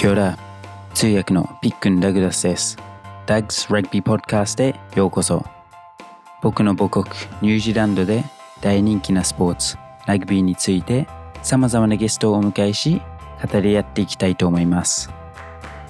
[0.00, 0.38] キョラ
[0.94, 2.78] 通訳のピックン・ダグラスです。
[3.26, 5.44] ダグス・ラグビー・ポッドキャストへようこそ。
[6.40, 7.04] 僕の母国
[7.42, 8.24] ニュージーランドで
[8.62, 9.76] 大人気なスポーツ、
[10.06, 11.06] ラグビーについて
[11.42, 13.02] 様々なゲストをお迎えし、
[13.52, 15.10] 語り合っていきたいと思います。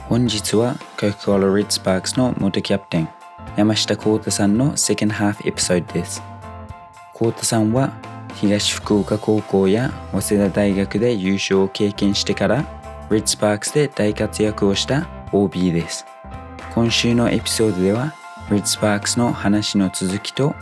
[0.09, 3.09] 本日はコカ・コーラ・リッツ・パークスの元キャプテン、
[3.57, 6.21] 山下幸太さんのセカンドハーフエピソードです。
[7.15, 7.93] 幸太さんは
[8.35, 12.80] 東福岡高校や早稲田大学で優勝を経験してから
[13.11, 16.07] リッツパークスで大活躍をした OB です。
[16.75, 18.15] 今週のエピソードでは
[18.51, 20.55] リッツパークスの話の続きと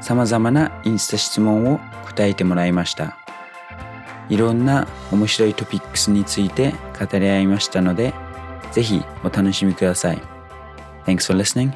[0.00, 3.18] 様々なインスタ質問を答えてもらいました。
[4.30, 8.14] いろんな面白いトピックスについて語り合いましたので、
[8.72, 10.22] ぜひお楽しみください。
[11.04, 11.72] Thanks for listening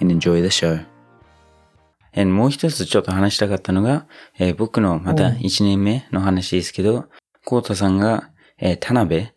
[0.00, 0.84] and enjoy the show.
[2.12, 4.06] えーもう一つちょっと話したかったのが、
[4.38, 7.06] えー僕のまたうん1年目の話ですけど、
[7.44, 9.32] コウタさんが、えー田辺、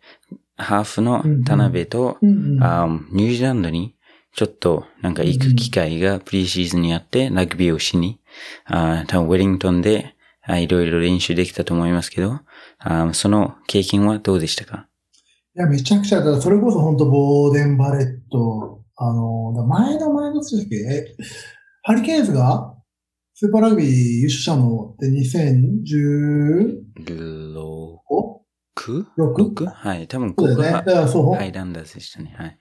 [0.60, 2.62] ハーフの田辺と、うんうん。
[2.62, 3.96] あーニュージーランドに
[4.34, 8.20] ちょっとなんか行く機会がプリシーズンにあって、ラグビーをしに、
[8.66, 10.14] あー多分ウェリントンで
[10.48, 12.40] いろいろ練習できたと思いますけど、
[12.78, 14.86] あーその経験はどうでしたか？
[15.56, 21.16] いや、めちゃくちゃ、だそれこそ本当ボーデンバレット、あの、だ前の前の時え
[21.82, 22.76] ハリケーンズが
[23.34, 25.06] スーパーラグビー優勝したのって
[27.04, 27.49] 2015?
[28.80, 29.04] 6?
[29.18, 29.54] 6?
[29.54, 29.66] 6?
[29.66, 30.08] はい。
[30.08, 32.34] 多分ここがからそう、ハイランダーズでしたね。
[32.36, 32.58] はい。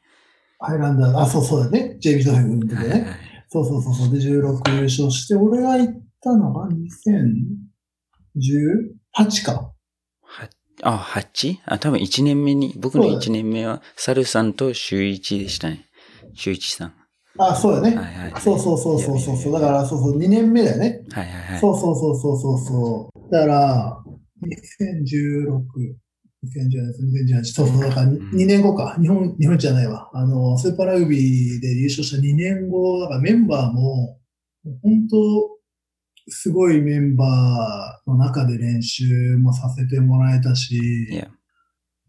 [0.60, 1.98] ハイランダー、あ、そうそうだね。
[2.00, 3.30] ジェイビー・ドヘンの時はいはいね。
[3.50, 4.10] そうそうそうそう。
[4.12, 6.68] で、16優勝して、俺が行ったのが
[8.36, 9.72] 2018か。
[10.22, 10.50] は
[10.84, 11.58] あ、8?
[11.66, 15.86] あ、多分1年目に、僕のそうだ1年目は、サルさんと周一でしたね。
[16.34, 16.94] 周一さん。
[17.38, 17.96] あ、そうだね。
[17.96, 18.42] はいはい。
[18.42, 19.54] そうそうそうそうそうそう。
[19.54, 21.04] だら、から、そうそう、2年目だよね。
[21.10, 21.60] はいはいはい。
[21.60, 23.32] そうそうそうそうそうそう。
[23.32, 24.04] だから、
[24.42, 26.09] 2016、2017、
[26.46, 30.10] 2018そうそう、だから2年後か、日本、日本じゃないわ。
[30.14, 34.18] あの、スーパーラグビーで優勝した2年後、だからメンバーも、
[34.82, 35.60] 本当
[36.30, 40.80] すごいメンバーの中で練習もさせてもらえたし、
[41.12, 41.28] yeah.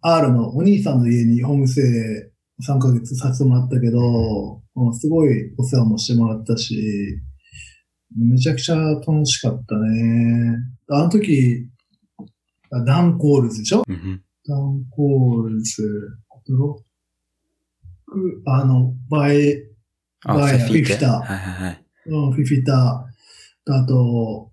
[0.02, 2.30] R のお兄さんの家にホームステ
[2.62, 4.62] イ3ヶ月させてもらったけど、
[4.92, 7.20] すごいお世話もしてもらったし、
[8.16, 10.56] めちゃくちゃ楽しかったね。
[10.88, 11.68] あの時、
[12.86, 14.18] ダン・コールズでしょ、mm-hmm.
[14.50, 16.18] 3コールズ、
[16.48, 16.82] ロ
[18.08, 19.62] ック、あの、バイ、
[20.24, 21.10] バイ、フィフィター。
[21.10, 21.84] はいはいはい。
[22.06, 23.72] うん、フィフィター。
[23.72, 24.50] あと、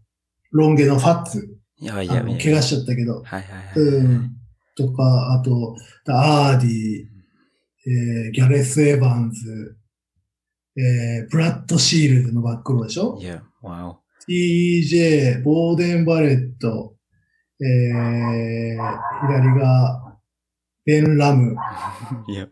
[0.51, 1.57] ロン毛のファッツ。
[1.79, 2.23] やいや。
[2.23, 3.21] 怪我しちゃったけど。
[3.21, 3.79] はいはいはい。
[3.79, 4.31] うん。
[4.75, 5.75] とか、あと、
[6.07, 7.05] アーディ、
[7.89, 9.77] えー、ギャレス・エヴァンズ、
[10.77, 13.17] えー、ブラッド・シールズのバックローでしょ？
[13.19, 13.99] いや、わお。
[14.29, 16.96] TJ、ボーデン・バレット、
[17.59, 20.17] えー左が、
[20.85, 21.55] ベン・ラム、
[22.29, 22.47] いや、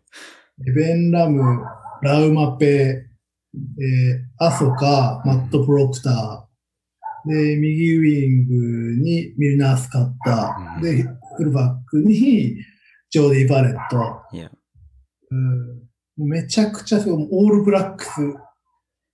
[0.75, 1.63] ベン・ラム、
[2.01, 11.03] ラウマペ、えーアソカ、マット・プロクター、で、右ウィングにミルナー・スカッダー、で、
[11.37, 12.55] フルバックに
[13.09, 14.51] ジョーディ・バレット、いや、
[15.31, 15.85] うん。
[16.17, 18.09] めちゃくちゃオールブラックス、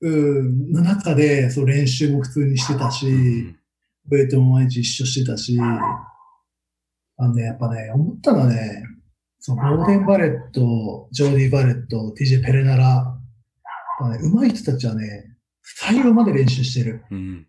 [0.02, 0.10] う
[0.44, 3.56] ん、の中で、そう、練習も普通にしてたし、
[4.10, 8.84] ウェイトも毎日一緒してたし、あのね、やっぱね、思ったのはね、
[9.40, 13.18] その、ボーデン・バレット、ジョーディ・バレット、TJ・ ペレナラ、
[14.10, 17.04] ね、上手い人たちはね、最後まで練習してる。
[17.12, 17.48] うん。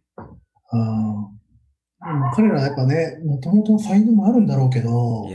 [0.70, 1.30] あ
[2.34, 5.28] 彼らはやっぱね、もともとの才能もあるんだろうけど、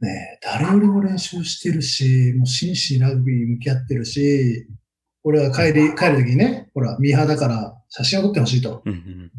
[0.00, 4.68] ね、誰よりも練習してるし、もう真摯にラグビー向き合ってるし、
[5.24, 8.82] 俺は帰り、帰る時にね、ほら、ミーハーだから写真を撮ってほしいと。
[8.84, 9.32] うんうん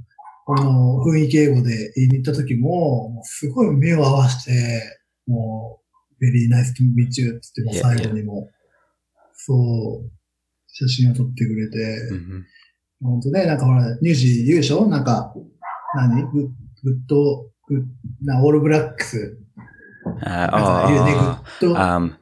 [0.52, 5.80] 俺の雰囲気英語で言いに行った時も、もうすごい目を合わせて、も
[6.20, 8.50] う、very nice to meet you って言っても最後にも、
[9.36, 10.12] そう、
[10.68, 11.78] 写真を撮ってくれて、
[12.10, 12.46] うんうん
[13.02, 15.34] 本当ね、なんかほら、ニュージー優勝なんか、
[15.96, 16.22] 何？
[16.24, 17.84] goo, good, good
[18.26, 19.38] な、オールブラックス。
[20.22, 21.78] あなんか言うね、 good。
[21.80, 22.16] あ、um,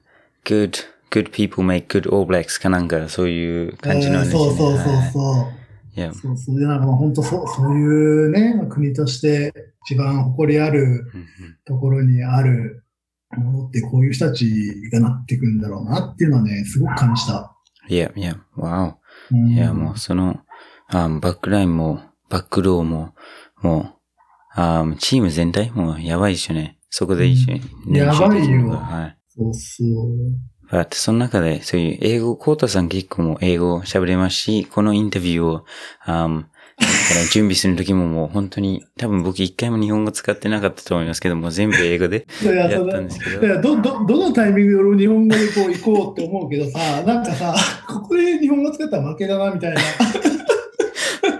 [0.46, 4.30] good, good people make good All Blacks かなんか、そういう感じのね。
[4.30, 5.57] そうそうそうはいそう。
[5.98, 6.60] いや、そうそう。
[6.60, 9.52] で、なんかまあ本当そう、そういうね、まあ国として
[9.86, 11.06] 一番誇りある
[11.66, 12.84] ところにある
[13.36, 17.56] ものってこういう人たちがなっていくんだろうなっていうのはね、すごく感じた。
[17.90, 19.00] いや、いや、わ
[19.32, 19.36] お。
[19.36, 20.40] うんいや、もうその、
[20.90, 23.16] あバックラインも、バックローも、
[23.62, 23.94] もう、
[24.54, 26.78] あチーム全体もやばいですよね。
[26.90, 29.18] そこで一緒にうんやばいよはい。
[29.28, 30.57] そうそう。
[30.72, 35.66] だってその中で、そういう英語、コータさん結構もう英語喋れますし、このインタビューを、
[36.06, 36.28] あ
[36.78, 36.86] か
[37.16, 43.42] ら準備する時ももう本当に、多分僕一回も日本語使ってなかったと思いますけど、もう全部英語でいややったんですけど。
[43.42, 47.56] だからど、ど、どのタイミングで俺も日本語でこう行こうって思うけどさ、 なんかさ、
[47.88, 49.82] ここで日本語使ったら負けだなみたいな。
[49.82, 49.84] い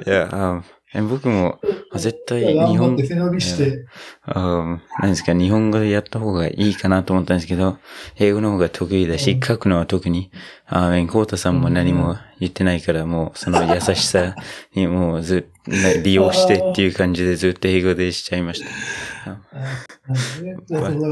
[0.10, 0.64] や、あ
[0.98, 1.60] え僕も
[1.92, 3.86] あ絶対日本頑張って、背伸びして。
[4.26, 7.78] あ何ですか、日本語でやった方がいいかなと思ったんですけど、
[8.18, 10.32] 英語の方が得意だし、うん書くのは特に、
[10.70, 14.36] あーコータさんも何も言ってないから、もうその優しさ
[14.76, 18.68] にもうずっと利用してっていう感じでずっと英語でしちゃいました。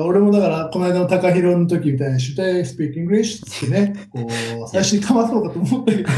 [0.03, 3.45] 俺もだから、この間の高弘の時みたいに、should I speak English?
[3.45, 4.27] ってね、こ
[4.65, 6.11] う、最初にかまそうかと思ったけど、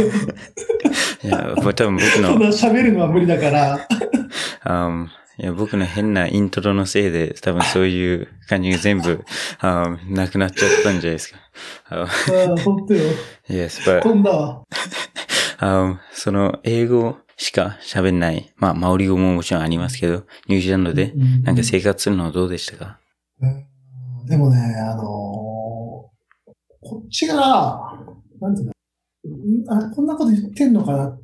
[1.24, 3.88] いや、多分僕 そんの、な喋るのは無理だから、
[4.63, 5.07] あ
[5.39, 9.24] いや僕の変なイントロのせいで、多分そういう感じが全部、
[9.60, 11.38] あなくなっちゃったんじゃないですか。
[11.89, 12.04] ああ
[12.54, 13.01] あ、本当よ。
[13.48, 14.63] yes, but 飛んだわ。
[15.60, 18.51] あその、英語しか喋んない。
[18.57, 23.00] まあ、マオリ語ももちろんありますけど、ニュージーランドで、うんなんか生活するのはどうでしたか？
[23.42, 23.66] うん
[24.28, 25.06] でもね、あのー
[26.89, 27.36] こっちが、
[28.39, 28.68] なんていう
[29.68, 31.19] の、んあこんなこと言ってんのかなっ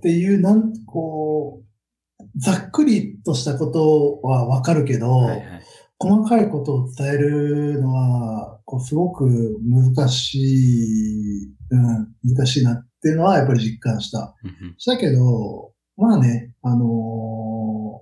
[0.00, 1.67] ていう、なん、こう、
[2.38, 5.62] ざっくりとしたことはわかるけど、はいはい。
[6.00, 14.36] 細かいことを伝えるのは、こうすごく難しい、うん、難しいなっていうのはやっぱり実感した。
[14.44, 16.84] うんしたけど、まあね、あの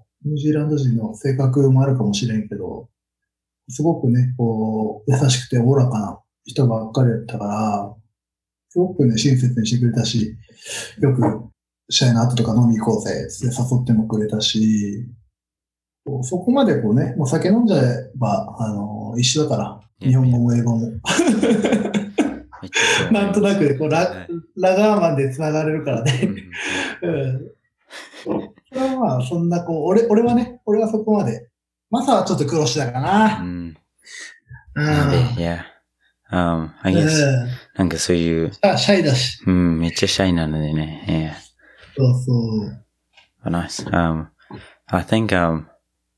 [0.02, 2.88] ーニュージーランド人の性格もあるかもしれんけど、
[3.68, 7.94] すごくね、こう、優しくておおらかな人ばっかりだったから、
[8.68, 10.36] すごくね、親切にしてくれたし、
[11.00, 11.22] よく
[11.88, 13.52] 試合の後とか飲み行こうぜ、って誘
[13.82, 15.06] ってもくれたし、
[16.22, 20.92] そこまでこうね、もう酒飲んじゃえば、あのー一緒だから、日本語も英語も。
[23.12, 26.28] なんとなくで、こう、ラはいラガーマンで繋がれるからね。
[27.02, 27.50] うんうん。
[28.24, 31.48] それはまあ、そんな、こう、俺、俺はね、俺はそこまで。
[31.90, 33.42] マサはちょっと苦労してたかうな。
[33.42, 33.76] ん。
[34.74, 34.84] うん。
[34.84, 35.64] なんで、いや、
[36.30, 39.42] um, I guess, うんなんかそういう、シャシャイだし。
[39.46, 41.45] うん、めっちゃシャイなのでね、そう
[41.96, 42.84] そう。
[43.44, 43.50] yeah.
[43.50, 43.88] nice.
[43.90, 44.28] Um,
[44.86, 45.66] I think, um,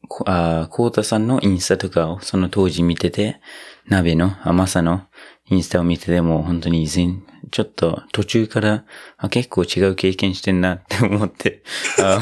[0.08, 3.40] コータさんのインスタとかをその当時見てて、
[3.86, 5.07] 鍋の、甘さの
[5.50, 8.85] インスタを見てても本当に全、ちょっと途中から
[9.17, 11.62] あ結構違う経験してんなって思って、
[12.03, 12.21] あ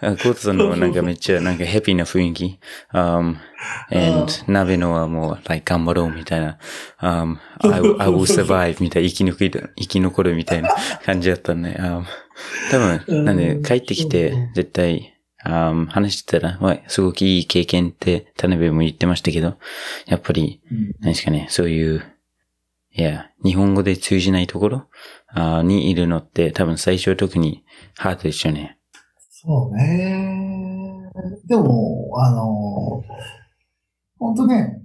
[0.00, 2.58] あコータさんのはなんかめっちゃなんかハッピーな雰囲気、
[2.92, 3.36] um,
[3.90, 6.58] and 鍋のはもう、like 頑張ろうみたいな、
[7.00, 10.70] um, I, I will survive みたいな、生き抜く、生き残るみたいな
[11.04, 12.04] 感じだったんで、um,
[12.70, 15.14] 多分、なんで帰ってきて絶対、
[15.46, 19.56] um, 話してたら、わすごくいい経験って、田辺も言ってましたけど、
[20.06, 20.94] やっぱり、うん。
[21.00, 22.02] 何ですかね、そういう、
[22.96, 24.88] いや、日本語で通じないところ？
[25.64, 27.64] にいるのって多分最初は特に
[27.96, 28.78] ハードですよね。
[29.30, 31.10] そうね。
[31.46, 33.02] でも、あの、
[34.16, 34.80] 本当ね、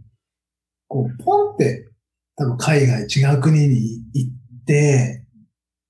[0.87, 1.87] こう、ポンって、
[2.35, 5.23] 多分海外違う国に行って、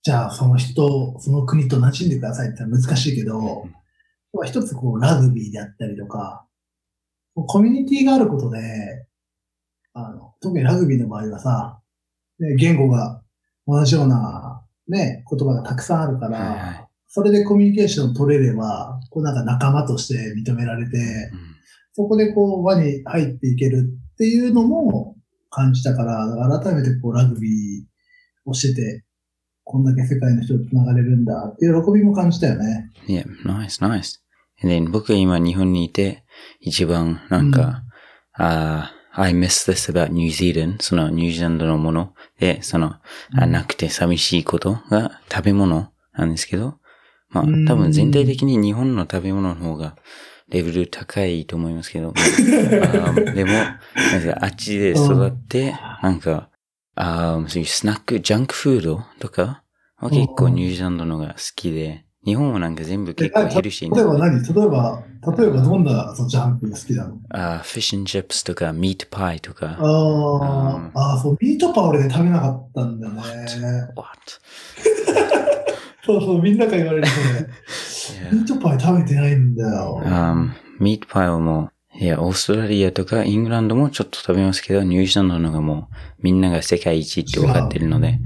[0.03, 3.65] じゃあその人、その国と馴染んでくださいって難しいけど、
[4.33, 6.45] まあ一つこう、ラグビーであったりとか、
[7.33, 8.59] コミュニティがあることで、
[9.93, 11.78] あの、特にラグビーの場合はさ、
[12.57, 13.21] 言語が
[13.67, 20.99] 同じようなね、言葉がたくさんあるから、はいはいそれでコミュニケーション取れれば、こうなんか仲間として認められて、う
[21.35, 21.49] ん
[21.93, 25.17] そこでこう輪に入っていけるっていうのも
[25.49, 26.27] 感じたから、
[26.61, 27.83] 改めてこうラグビー
[28.45, 29.03] をしてて、
[29.63, 32.89] こんだけ世界の人と繋がれるんだっていう喜びも感じたよね。
[33.07, 34.19] Yeah, nice, nice.
[34.61, 36.23] And then 僕が今日本にいて、
[36.61, 37.83] 一番なんか、
[38.33, 40.81] あー I miss this about New Zealand.
[40.81, 42.13] そのニュージーランドのもの。
[42.39, 42.95] で、その、
[43.33, 46.79] あなくて寂しいことが食べ物なんですけど、
[47.29, 47.65] まあうん。
[47.65, 49.97] 多分全体的に日本の食べ物の方が
[50.47, 52.13] レベル高いと思いますけど、
[53.35, 53.51] でも、
[54.39, 56.49] あっちで育って、なんか、
[56.95, 59.63] あーそういうスナック、ジャンクフードとか
[59.97, 64.29] は結構ニュージーランドのが好きで、日本はなんか全部結構ヘルシー例えばな。
[64.29, 64.43] 何？
[64.43, 65.03] 例えば、
[65.37, 67.17] 例えばどんなそのジャンプが好きなの？
[67.29, 69.77] あーフィッシュチップスとか、ミートパイとか。
[69.79, 73.21] あーあー、そう、ミートパイ俺ね、食べなかったんだよね。
[73.95, 74.19] What?
[76.05, 78.19] そうそう、みんなから言われるそれ。
[78.29, 78.33] Yeah.
[78.33, 80.01] ミートパイ食べてないんだよ。
[80.03, 80.49] Um,
[80.79, 88.19] ミートパイはもう、いや、オーストラリアとかイングランドもちょっと食べますけど、ニュージーランドのがもう、みんなが世界一って分かってるので、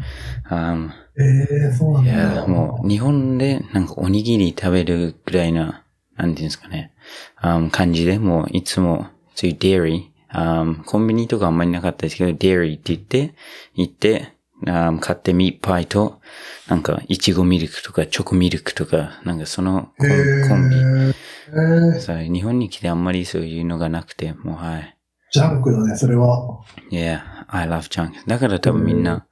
[0.50, 2.14] um, ええそうなんいだ。
[2.14, 5.84] や、もう、日本でなんかおにぎり食べるぐらいな、
[6.16, 6.94] なんていうんですかね、
[7.42, 13.36] um, 感じで、もういつも、そういうデイリー、um, コンビニとかあんまりなかったですけど、デイリーって言って、
[13.76, 14.34] 行って、
[14.66, 16.22] あー買ってミートパイと、
[16.70, 20.76] なんか、いちごミルクとか、チョコミルクとか、なんかそのコンビ。
[20.78, 24.98] へーさ日本に来てあんまりそういうのがなくて、もうはい。
[25.32, 26.62] ジャンクだね、それは。
[26.92, 28.12] Yeah, I love junk.
[28.26, 29.26] だから多分みんな、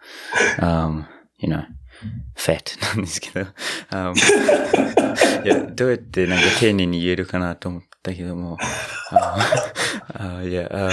[0.60, 1.04] um,
[1.42, 1.66] you know,
[2.36, 3.48] fat なんですけど、
[3.92, 4.14] um,
[5.44, 8.58] いや、どうやってなんか丁寧に言えるかなと思ったけども、
[9.12, 9.38] あ
[10.14, 10.90] あいや、あ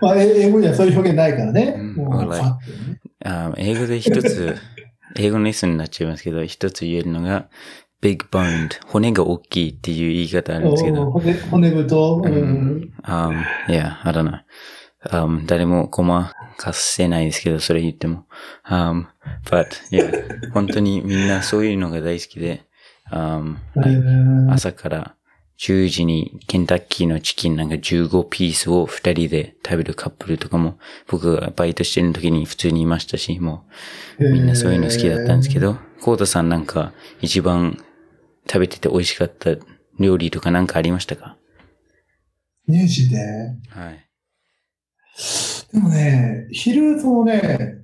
[0.00, 1.74] まあ、え英語にはそういう表現ないからね。
[1.76, 2.44] うんもう、alright ファット
[2.90, 4.56] ねあ英語で一つ、
[5.16, 7.48] 英語のレッスンになっちゃいますけど、一つ言えるのが、
[8.00, 12.92] big boned、骨が大きいっていう言い方あるんですけど、お骨骨太、ううんん。
[13.04, 14.40] um, yeah, I don't know.
[15.10, 18.26] Um, 誰もごまかせないですけど、それ言っても。
[18.68, 19.06] Um,
[19.44, 22.64] but, yeah, 本当にみんなそういうのが大好きで、
[23.12, 25.14] um, えー朝から
[25.58, 33.64] 10時にケンタッキーのチキンなんか15ピースを2人で食べるカップルとかも、僕がバイトしてる時に普通にいましたし、も
[34.18, 37.82] うみんなそういうの好きだったんですけど、コータさんなんか一番
[38.46, 39.50] 食べてて美味しかった
[39.98, 41.36] 料理とかなんかありましたか？
[42.68, 43.16] 乳児で？
[43.70, 44.05] はい。
[45.72, 47.78] でもね、昼、そのね、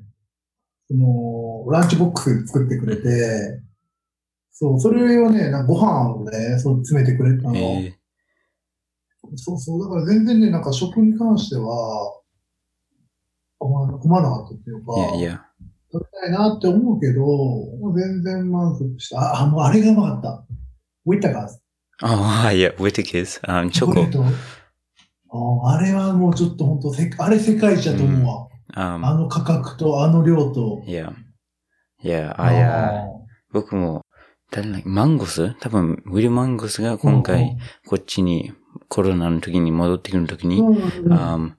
[0.88, 3.62] その、ランチボックス作ってくれて、
[4.50, 7.56] そう、それをね、なんかご飯をね、そう詰めてくれたの。
[7.56, 7.96] え
[9.36, 12.20] そうそう、だから全然ね、なんか食に関しては、
[13.58, 15.46] 困ら困らなかったっていうか、ー、いやいや。
[15.92, 19.20] 食べたいなって思うけど、もう全然満足した。
[19.20, 20.46] あ、あもうあれがうまかった。
[21.06, 21.60] ウィッタカーズ。
[22.02, 23.94] ああ、いや、ウェティキス、あチョコ
[25.32, 28.48] ああれはもうちょっと本当せあれ世界一だと思うわ。
[28.74, 30.82] ああの価格とあの量と。
[30.86, 31.12] いや、
[32.02, 33.04] いや、あ、いや、あ
[33.52, 34.02] 僕も、
[34.84, 35.54] マンゴス？
[35.60, 38.52] 多分、ウィル・マンゴスがー今回、こっちに、
[38.88, 41.56] コロナの時に戻ってくる時に、うんうんあ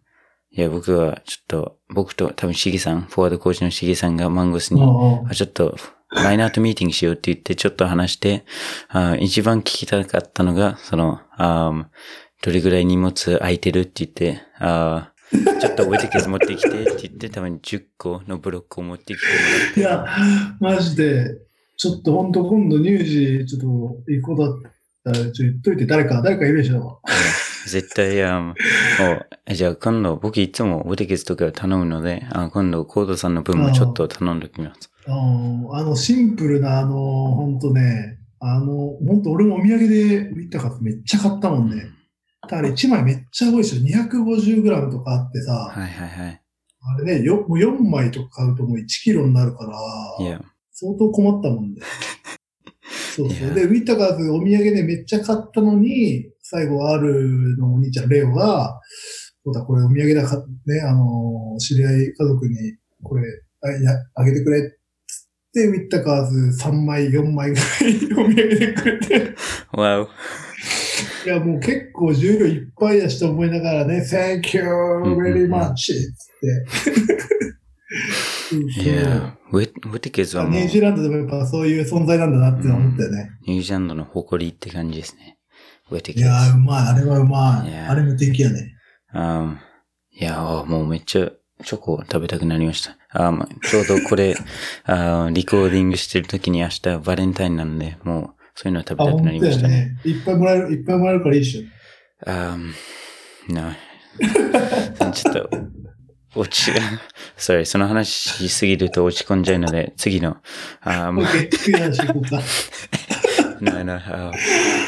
[0.56, 4.82] いや、僕はちょっと、僕と多分シゲさん、フォワードコーチのシゲさんがマンゴスに、
[5.34, 5.76] ちょっと、
[6.12, 8.46] ラインアウトミーティングしようって言って、ちょっと話して、
[8.90, 11.90] あ一番聞きたかったのが、その、あ
[12.44, 19.80] どれぐらい荷物空いてるって言って、あ ちょっとウェティケス持ってきてって言って、多分10個のブロックを持ってきてもらって。
[19.80, 20.06] いや、
[20.60, 21.38] マジで、
[21.78, 23.68] ちょっと本当今度乳児、ちょっと
[24.12, 24.62] 行くことだっ
[25.06, 27.00] たら、ちょっと言っといて、誰か、誰かいるでしょ。
[27.66, 28.56] 絶対、あもう、
[29.46, 34.92] えじゃあ今度、僕いつもウェティケスとか頼むので、あ今度コードさんの分もちょっと頼んでおきます。
[35.08, 41.86] うんあの、シンプルな、あの、本当ね、あの、本当俺もお土産で行っためっちゃ買ったもんね。
[42.44, 43.82] だから1枚めっちゃ多いですよ。
[43.84, 46.42] 250g とかあってさ、はいはいはい。
[46.86, 49.78] あれね、よもう4枚とか買うともう1キロになるから、
[50.74, 51.82] 相当困ったもんね。
[53.16, 53.36] そうそ。
[53.36, 58.82] いうやで、ウィッタカーズお土産でめっちゃ買ったのに、最後、あるのお兄ちゃん、レオが、
[59.46, 62.56] そうだ、これお土産だか、ね、あの、知り合い家族に、
[63.02, 63.24] これ、
[63.62, 64.74] あいやあげてくれっつっ
[65.54, 69.36] て、ウィッタカーズ3枚、4枚ぐらいお土産でくれて、
[69.72, 70.10] わお。
[71.26, 74.64] いや、もう結構重量いっぱいだしと思いながらね、Thank you
[75.16, 75.76] very much!
[75.76, 75.94] つっ
[78.76, 78.82] て。
[78.82, 83.30] いや、ウェウェティケスはもう、ニニュージーランドでもやっぱそういう存在なんだなって思ったよね。
[83.48, 85.38] ュージーランドの誇りって感じですね。
[85.92, 86.26] ウェティいケス。
[86.26, 86.88] やー、うまい。
[86.88, 87.70] あれはうまい。
[87.70, 88.74] いやあれ無敵やね。
[89.14, 89.62] あ
[90.12, 91.32] いやー、もうめっちゃ
[91.64, 92.98] チョコ食べたくなりました。
[93.12, 94.36] あちょうどこれ、
[94.86, 99.98] あリコーディングしてる時に明日バレンタインなんで、もうそういうの食べあ、たくなりましたね。
[100.04, 100.12] ね。
[100.12, 102.30] いっぱいもらえる、いっぱいもらえるからいいっしょ。
[102.30, 103.76] あー、な、
[105.12, 105.50] ちょっと、
[106.36, 106.72] 落ち、
[107.38, 110.38] sorry、その話しすぎると落ち込んじゃうので、次の、
[110.82, 112.42] あー、次の話行こうか。
[113.62, 114.32] no, no, uh,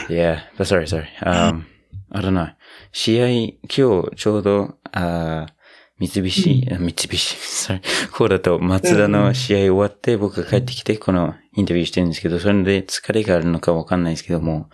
[0.10, 1.08] yeah, but sorry, sorry.
[1.22, 1.66] Um,
[2.12, 2.50] I don't know.
[2.92, 5.55] 試合、今日ちょうど、あー
[5.98, 7.08] 三菱、あ三菱、
[7.40, 7.82] sorry.
[8.12, 14.70] コーラと松田の試合終わって、僕が帰ってきて、このインタビューしてるんですけど、それで疲れがあるのかわかんないですけども、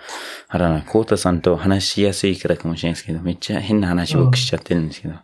[0.47, 5.15] あらな、コータさんと話しやすいからかもしれないですけど、めっちゃ変な話僕しちゃってるんですけど、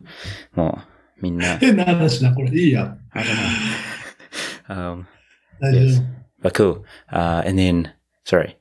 [0.53, 0.79] も
[1.19, 2.51] う、みんな、変な話だ、これ。
[2.51, 2.95] いいや。
[3.11, 3.27] I don't
[4.67, 5.01] know.
[5.01, 5.05] Um,
[5.59, 6.03] 大丈 Yes.
[6.43, 6.83] But cool.
[7.11, 7.89] Uh, and then,
[8.23, 8.55] sorry.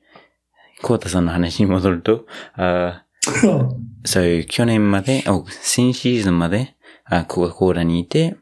[0.81, 2.25] コータさんの話に戻ると、
[2.57, 3.01] uh,
[3.43, 3.77] 夫。
[4.05, 6.76] そう、去年まで、お、新シーズンまで、
[7.09, 8.37] あコカ・コーラにいて、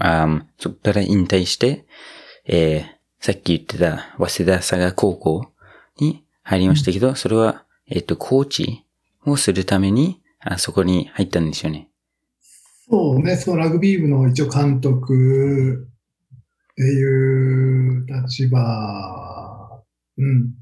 [0.00, 1.86] あそこから引退して、
[2.46, 5.52] えー、さっき言ってた、早稲田佐賀高校
[6.00, 8.84] に入りましたけど、それは、えっ、と、コーチ
[9.24, 11.88] をするために、あそこに入ったんですよね。
[12.90, 15.88] そうね、そう、ラグビー部の一応監督
[16.72, 19.82] っていう立場、
[20.16, 20.54] うん。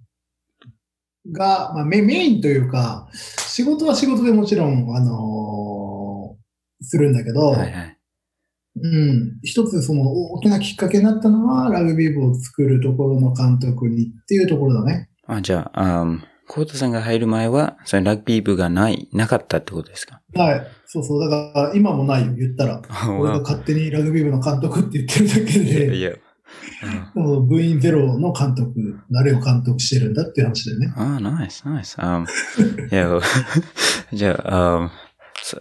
[1.32, 5.65] が、まあメ、メインというか、仕事は仕事でもちろん、あのー
[6.80, 7.96] するんだけど、はいはい。
[8.82, 9.38] うん。
[9.42, 15.08] 一つその大きなきっかけになったのは、ラグビー部を作るところの監督にっていうところだね。
[15.26, 20.20] あ、じゃあ、um, コートさんが入る前は、そのラグビー部がない、なかったってことですか？
[20.34, 20.66] はい。
[20.86, 21.20] そうそう。
[21.20, 22.82] だから、今もないよ、言ったら。
[23.18, 26.12] 俺が勝手にラグビー部の監督って言ってるだけで、いや。
[27.14, 28.72] その 部員ゼロの監督、
[29.10, 30.92] 誰を監督してるんだっていう話だよね。
[30.96, 31.96] ああ、ナイス、ナイス。
[31.98, 33.20] Um, いや、
[34.12, 34.90] じゃあ、um,
[35.42, 35.58] そ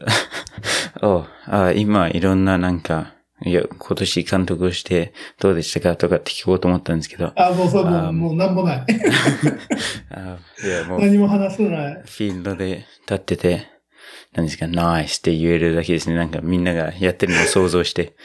[1.02, 8.86] おあ今、いろんななんか、いや、今年監督をしてどうでしたかとかって聞こうと思ったんですけど、あ、もうそう、もあう、もうなんもない。
[10.12, 11.94] あいや、もう、何も話せない。
[11.94, 13.68] フィールドで立ってて、
[14.34, 16.16] 何ですか、ナイスって言えるだけですね。
[16.16, 18.16] なんかみんながやってるのを想像して。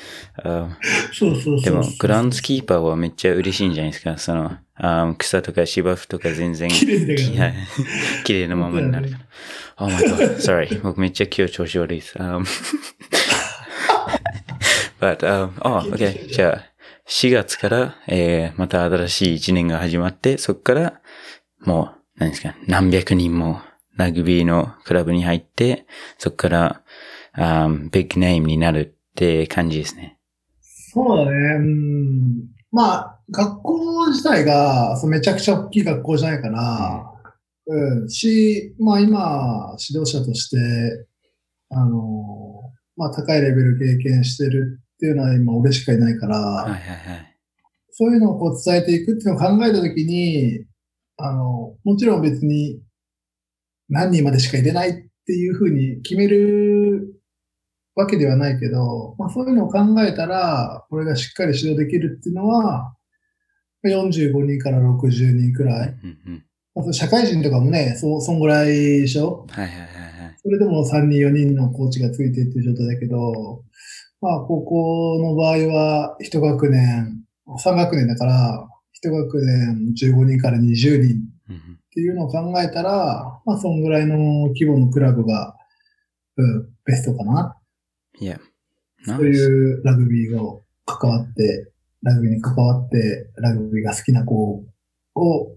[0.42, 0.76] あ
[1.12, 1.60] そうそうそう。
[1.62, 4.16] でも、グラウンドキーパーはめっちゃ嬉しいんじゃないですか。
[4.18, 7.54] その、あ草とか芝生とか全然、綺麗だからねはい
[8.24, 9.24] 綺麗なままになるから。
[9.82, 10.78] Oh my god, sorry.
[10.82, 12.18] 僕めっちゃ今日調子悪いです。
[12.18, 12.44] Um,
[15.00, 16.28] but, um, oh, okay.
[16.28, 16.60] じゃあ、
[17.08, 21.00] 4月から、えー、また新しい1年が始まって、そこから、
[21.60, 23.62] もう、何ですか、何百人も
[23.96, 25.86] ラグビーのクラブに入って、
[26.18, 26.82] そこから、
[27.32, 30.18] あビッグネームになるって感じですね。
[30.60, 31.30] そうだね。
[31.30, 32.48] うん。
[32.70, 37.09] まあ、学校自体がそうめちゃくちゃ大きい学校じゃないから、
[37.70, 38.08] うん。
[38.08, 40.56] し、まあ今、指導者として、
[41.70, 47.36] あの、まあ高いレベル経験してるっていうのは今俺しかいないから、はいはいはい。
[47.92, 50.64] そういうのをこう伝えていくっていうのを考えたときに、
[51.16, 52.80] あの、もちろん別に
[53.88, 54.92] 何人までしか入れないっ
[55.26, 57.22] ていうふうに決める
[57.94, 62.96] わけではないけど、まあそういうのを考えたら、これがしっかり指導できるっていうのは、
[63.84, 65.88] 45人から60人くらい。
[65.88, 66.44] うんうん。
[66.92, 69.46] 社会人とかもね、そう、そんぐらいでしょ？
[69.50, 69.88] はいはいはいは
[70.30, 70.36] い。
[70.42, 73.62] それでも3人、4人のコーチがついてっていう状態だけど、
[74.20, 81.22] まあ、高校の場合は、一学年、3学年だから、一学年15人から20人
[81.88, 84.16] っていうのを考えたら、まあ、そんぐらいの
[84.48, 85.56] 規模のクラブが、
[86.36, 87.56] うん、ベストかな？
[88.18, 88.38] いや。
[89.04, 91.70] そういうラグビーを関わって、
[92.02, 94.62] ラグビーに関わって、ラグビーが好きな子
[95.14, 95.56] を、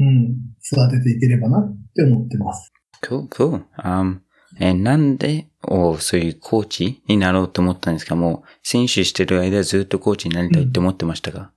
[0.00, 2.72] うん、育てていければなって思ってます。
[3.02, 3.62] Cool, cool.
[3.78, 4.20] Um,
[4.58, 8.16] え、なんで、おそういうコーチになろうと思ったんですか？
[8.16, 11.52] もう、選手してる間ずっとコーチになりたいって思ってましたか、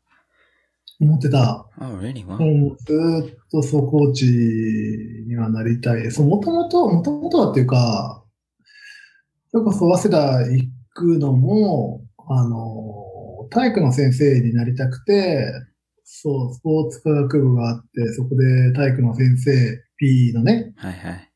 [1.00, 1.66] 思ってた。
[1.80, 2.26] Oh, really?
[2.26, 2.38] Wow.
[2.40, 4.26] もうずーっとそう、コーチ
[5.28, 6.12] にはなりたい。
[6.12, 8.24] そう、もともと、もともとはっていうか、
[9.52, 15.52] それこそ早稲田行くのも、あの、体育の先生になりたくて、
[16.04, 21.30] そう、スポーツ科学部があって、そこで体育の先生、P のね、はいはい。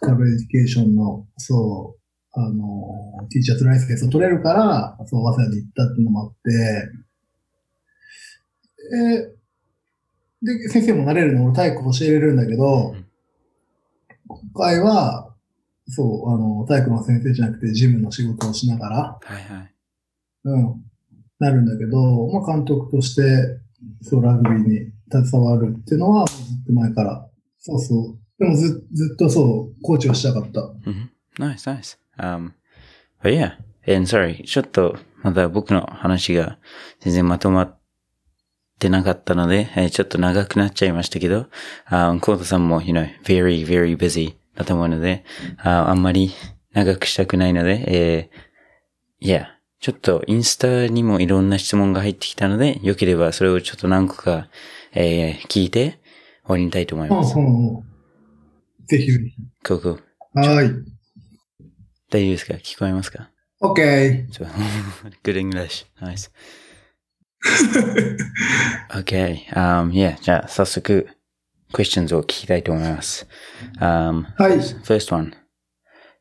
[0.00, 6.52] カルエデュケーションの、そう、あの、ティーチャーズライセンスを取れるから、そう、早稲田に行ったっていうのもあって、
[8.94, 9.36] えー
[10.42, 13.06] で、先生もなれるの、俺体育教えれるんだけどうん、
[14.28, 15.34] 今回は、
[15.88, 19.74] そう、あの、体育の先生じゃなくて、ジムの仕事をしながら、はいはい。
[20.44, 20.85] うん、
[21.38, 23.22] なるんだけど、まあ、監督として、
[24.02, 28.18] そう、ラグビーに携わるっていうのは、ずっと前から、そうそう。
[28.38, 30.60] でもず、ずっとそう、コーチをしたかった。
[30.60, 31.08] Mhm.
[31.38, 31.98] Nice, nice.
[32.18, 32.52] Um,
[33.22, 33.52] but yeah.
[33.86, 36.58] And sorry, ちょっと、まだ僕の話が
[37.00, 37.78] 全然まとまっ
[38.78, 41.46] てなかったので、えちょっと長くなっちゃいましたけど、
[41.86, 45.24] あコートさんも、you know, very, very busy だと思うので、
[45.58, 46.30] ああんまり
[46.72, 49.55] 長くしたくないので、えー、yeah.
[49.80, 54.48] ちょっとインスタにもいろんな質問が入ってきたので、よければそれをちょっと何個か、
[54.92, 55.98] えー聞いて
[56.44, 57.36] 終わりたいと思います。
[57.36, 57.82] うんうん
[58.86, 59.32] ぜひぜひ。
[59.66, 59.98] ここ、
[60.34, 60.70] はい。
[62.08, 62.54] 大丈夫ですか？
[62.54, 64.26] 聞こえますか？OK。
[65.24, 65.86] Good English.
[66.00, 66.30] Nice.
[68.94, 69.46] Okay.
[69.54, 70.16] Um, yeah.
[70.20, 71.08] じゃあ、早速、
[71.72, 73.26] questions を聞きたいと思います。
[73.80, 74.58] Um, はい。
[74.84, 75.32] first one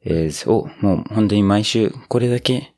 [0.04, 2.74] is, お、もう本当に毎週これだけ、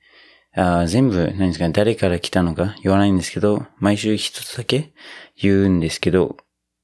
[0.60, 4.92] あー全部、何ですか、誰から来たのか言わないんですけど、毎週一つだけ
[5.40, 6.36] 言うんですけど、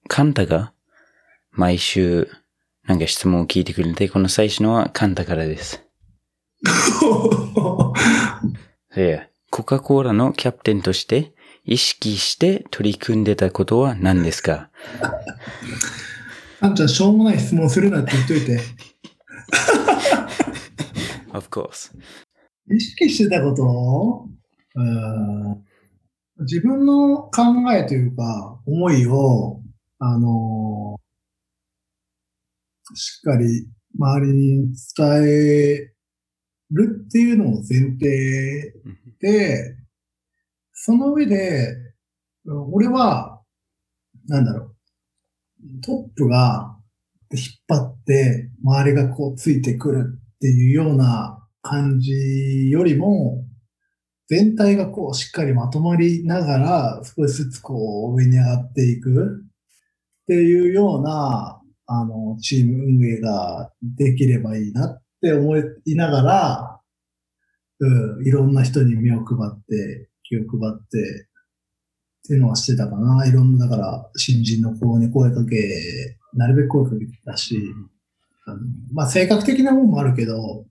[0.07, 0.73] カンタが
[1.51, 2.29] 毎週
[2.86, 5.81] なんか質問を聞いてくれて、この最初のはカンタからです。
[8.95, 11.33] いや、コカ・コーラのキャプテンとして
[11.65, 14.69] 意識して取り組んでたことは何ですか？
[16.62, 18.62] あんちゃん、しょうもない質問するなって言っといて。
[21.33, 21.91] ?Of course.
[22.71, 24.30] 意識してたこと？
[24.76, 25.63] うーん。
[26.39, 29.62] 自分の考えというか、思いを、
[29.99, 30.97] あの
[32.95, 35.93] しっかり周りに伝え
[36.71, 38.73] るっていうのを前提
[39.19, 39.78] で、
[40.73, 41.76] その上で、
[42.71, 43.41] 俺は、
[44.28, 44.76] なんだろう、
[45.82, 46.78] トップが
[47.32, 53.43] 引っ張って、周りがこうついてくるっていうような感じよりも、
[54.28, 59.43] 全体がこうしっかりまとまりながら、少しずつこう上に上がっていく
[60.23, 66.80] っていうような、あの、チーム運営ができればいいなって思いながら、
[67.80, 71.28] うん、いろんな人に目を配って、気を配って、
[72.23, 73.26] っていうのはしてたかな。
[73.26, 77.60] いろんな、だから、新人の子に声かけ、なるべく声かけてたし、
[78.45, 78.60] あの
[78.93, 80.65] まあ、性格的なもんもあるけど、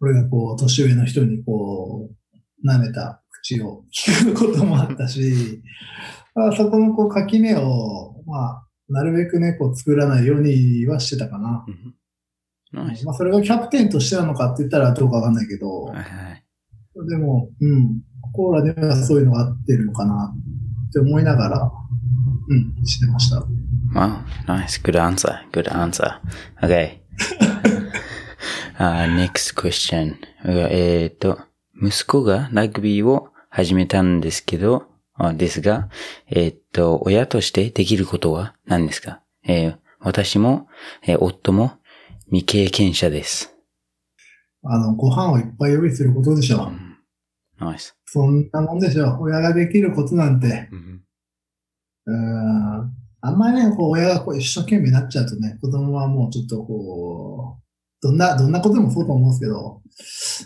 [0.00, 5.62] 俺がこう、年上の人にこう、舐めた口を聞くこともあったし、
[6.34, 11.64] まあ、そこのこう、垣根を、まあ、なるべくね、こう、作らないようにはしてたかな。
[12.72, 17.08] まあ、それがキャプテンとしてなのかって言ったらどうかわかんないけど、はいはい。
[17.08, 20.34] でも、うん、コーラではそういうのが合ってるのかな
[20.88, 21.72] って思いながら、
[22.48, 23.46] うん、してました。
[23.94, 24.82] Wow, nice.
[24.82, 25.38] Good answer.
[25.52, 26.20] Good answer.
[26.60, 27.00] Okay.
[28.78, 30.16] uh, next question.
[30.44, 31.38] えっと、
[31.80, 34.84] 息子がラグビーを始めたんですけど、
[35.14, 35.88] あですが、
[36.28, 39.20] えっと、親としてできることは何ですか？
[39.46, 40.68] えー私も、
[41.06, 41.72] えー夫も
[42.26, 43.54] 未経験者です。
[44.62, 46.70] あの、ご飯をいっぱい用意することでしょ。
[47.60, 47.94] Nice.
[48.06, 49.18] そんなもんでしょ。
[49.20, 50.68] 親ができることなんて。
[52.06, 52.92] うん。
[53.22, 57.63] あんまりね、こう、親がこう一生懸命になっちゃうとね、子供はもうちょっとこう、
[58.04, 59.80] どんな、どんなことでもそうと思うんですけど、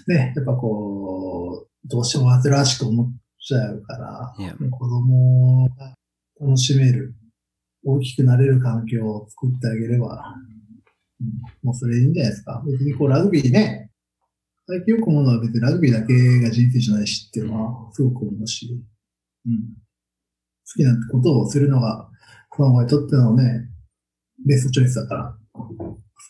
[0.07, 4.35] ね、やっぱこう、どうしても煩わしく思っちゃうから.
[4.71, 5.95] 子供が
[6.41, 7.17] 楽しめる、
[7.85, 10.59] 大きくなれる環境を作ってあげれば、うん
[11.65, 12.63] もうそれいいんじゃないですか。
[12.65, 13.91] 別にこうラグビーね、
[14.69, 18.69] 最近よく思うのは別にラグビーだけが人生じゃないしっていうのはすごく思うし、
[19.47, 22.09] うん、好きなことをするのが、
[22.51, 23.69] 子にとってのね、
[24.47, 25.39] ベストチョイスだから、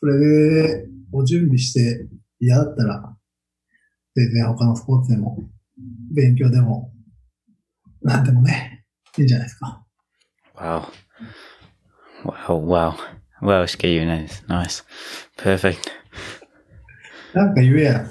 [0.00, 2.06] それで、お準備して
[2.40, 3.16] 嫌だったら、
[4.14, 5.38] 全然他のスポーツでも、
[6.14, 6.92] 勉強でも、
[8.02, 8.84] なんでもね、
[9.16, 9.84] いいんじゃないですか。
[10.56, 10.82] Wow.
[12.24, 12.94] Wow, wow.
[14.06, 14.44] ないです。
[14.48, 14.84] Nice.
[15.36, 15.78] Perfect.
[17.34, 18.06] なんか言えや、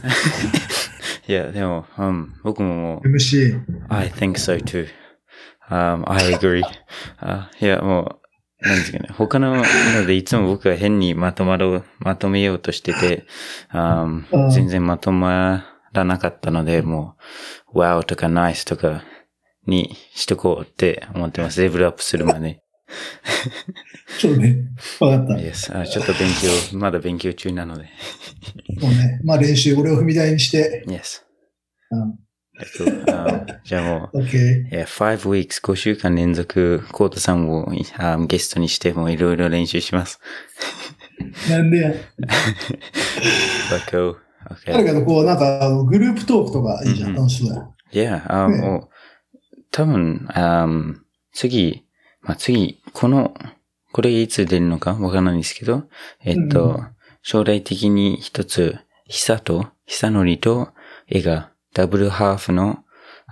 [1.27, 3.60] いや、でも、うん、僕ももう、MC。
[3.89, 4.88] I think so too.
[5.69, 6.63] Um, I agree.
[7.19, 8.26] あいや、もう、
[8.60, 9.10] なんですかね。
[9.13, 13.26] 他ののでいつも僕が変にまとまろう、まとめようとしてて、
[13.72, 17.15] um, うん全然まとまらなかったので、も
[17.74, 19.04] う、wow とか nice とか
[19.67, 21.62] にしとこうって思ってます。
[21.62, 22.63] レベルアップするまで。
[24.20, 24.58] そうね。
[25.00, 25.34] わかった。
[25.36, 25.80] yes.
[25.80, 26.30] あちょっと勉
[26.72, 27.84] 強、まだ勉強中なので。
[28.82, 31.22] もうね、まあ練習、俺を踏み台にして、yes.
[31.91, 32.26] うん。
[32.60, 34.70] えっと um, じゃあもう、OK。
[34.70, 40.20] いや、5 weeks、5週間連続、コートさんをあゲストにしてもいろいろ練習します。
[41.50, 41.89] なんでや。
[41.89, 41.96] バ
[43.89, 44.15] コー。
[44.65, 44.93] 誰 Okay.
[44.93, 47.15] かとこう、なんか、グループトークとかいいじゃん。
[47.15, 47.76] 楽しそうだよ。
[47.91, 50.65] Yeah, あねもう、多分、あ
[51.34, 51.86] 次、
[52.22, 53.34] まあ、次、この、
[53.91, 55.84] これいつ出るのかわからないんですけど、
[56.24, 56.88] えっと、うん
[57.30, 60.70] 将来的に一つ、久と、久のりと、
[61.10, 62.80] 絵が、ダブルハーフの、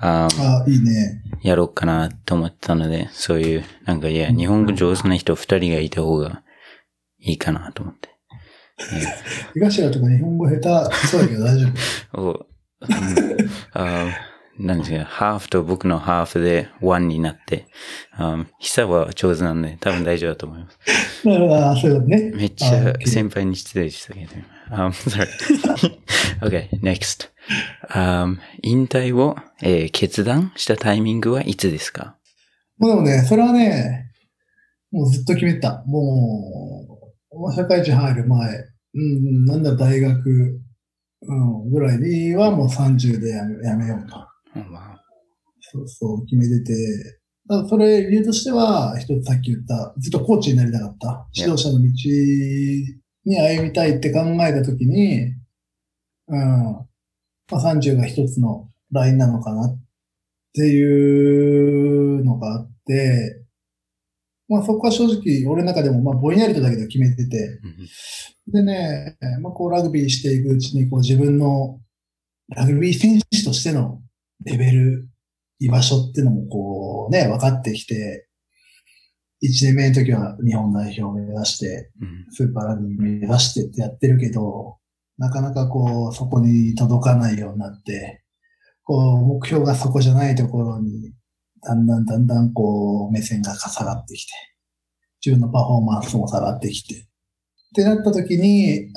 [0.01, 1.21] ああ、いいね。
[1.41, 6.43] やろうかなと思ったので、そういう、なんか、いや、日本語上手な人二人がいた方が
[7.19, 8.09] いいかなと思って。
[9.53, 11.67] 東川とか日本語下手そうだけど大丈
[12.11, 12.19] 夫。
[12.21, 12.47] お、うん
[13.73, 14.07] あ
[14.57, 17.67] なんですか、ハーフと僕のハーフでワンになって、
[18.13, 21.27] あ久は上手なんで多分大丈夫だと思います。
[21.27, 22.31] なるほど、あそうね。
[22.33, 24.31] めっちあゃ先輩に失礼したけど。
[24.71, 25.27] Um, sorry.
[26.41, 27.29] okay, next.
[27.93, 32.17] Um, 引退を、えー決断したタイミングはいつですか？
[32.77, 34.11] もうでもね、それはね、
[34.91, 35.83] もうずっと決めた。
[35.85, 37.11] も
[37.49, 38.49] う、社会人入る前、
[38.95, 40.61] うん、なんだ大学、
[41.27, 44.15] うん、ぐらいにはもう30でやめやめようと。
[44.55, 44.99] うんわ
[45.61, 46.73] そうそう、決めてて。
[47.47, 51.27] ただそれ、理由としては、一つさっき言った、ずっとコーチになりたかった。
[51.35, 51.87] 指導者の道
[53.25, 55.33] に歩みたいって考えたときに、
[56.27, 56.85] うん、
[57.51, 59.79] まあ、30が一つのラインなのかなっ
[60.53, 63.41] ていうのがあって、
[64.47, 67.87] まあそこは正直、俺の中でも、まあぼんやりとだけど決めてて、うん
[68.47, 71.79] でね、まあこうラグビーしていくうちに、こう自分の
[72.49, 74.01] ラグビー選手としての
[74.43, 75.09] レベル、
[75.59, 78.27] 居場所っていうのもこうね、分かってきて、
[79.43, 82.25] 1年目の時は日本代表を目指して、うん。
[82.29, 84.77] スーパーラグビー目指してってやってるけど、
[85.17, 88.23] なかなかこう、そこに届かないようになって、
[88.83, 91.13] こう、目標がそこじゃないところに、
[91.61, 94.31] だんだんだんだんこう、目線が下がってきて、
[95.25, 97.07] 自分のパフォーマンスも下がってきて、っ
[97.73, 98.89] てなった時に、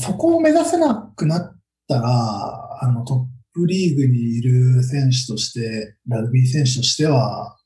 [0.00, 7.56] そこを目指せなくなったら、あの、トップリーグにいる選手として、ラグビー選手としては、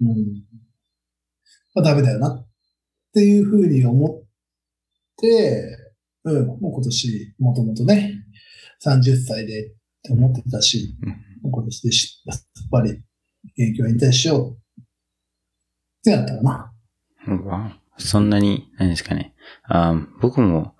[0.00, 0.08] うん、
[1.74, 2.46] まあダメだよなっ
[3.14, 4.22] ていうふうに思っ
[5.20, 5.81] て、
[6.24, 8.24] うん、もう今年、もともとね、
[8.84, 12.38] 30歳でって思ってたし、うんもう今年でしやっ
[12.70, 13.02] ぱり、現
[13.72, 14.84] 役を引退しようっ
[16.04, 16.72] てなったかな。
[17.44, 19.34] わそんなに、何ですかね。
[19.64, 20.76] あー僕も、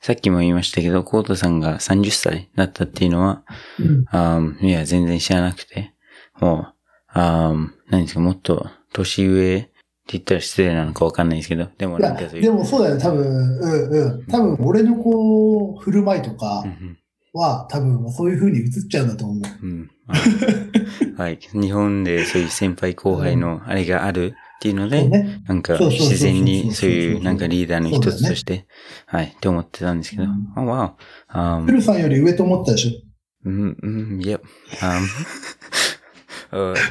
[0.00, 3.44] さっきも言いましたけど、コートさんが30歳だったっていうのは、
[3.78, 4.58] うん。
[4.66, 5.92] いや、全然知らなくて、
[6.40, 6.68] も
[7.14, 7.18] う、
[7.90, 9.70] 何ですか、もっと年上
[10.08, 12.42] 言ったら失礼なのかわかんないですけど、でもなんかそういう。
[12.42, 14.26] でもそうだよ、多分、うんうん。
[14.26, 16.98] 多分、俺のこう、振る舞いとかうん
[17.32, 19.66] は、多分、そういう風に映っちゃうんだと思う。
[19.66, 19.90] うん。
[21.16, 21.38] はい。
[21.52, 25.42] 日本でそういう先輩後輩のあれがあるっていうので、ね。
[25.46, 28.66] なんか自然にそういうなんかリーダーの一つとして、
[29.06, 30.52] はい、って思ってたんですけど、うん。
[30.54, 30.96] あ、わ
[31.28, 32.90] あ、フルさんより上と思ったでしょ。
[33.44, 34.40] うん、うん、いや、
[34.82, 35.00] あ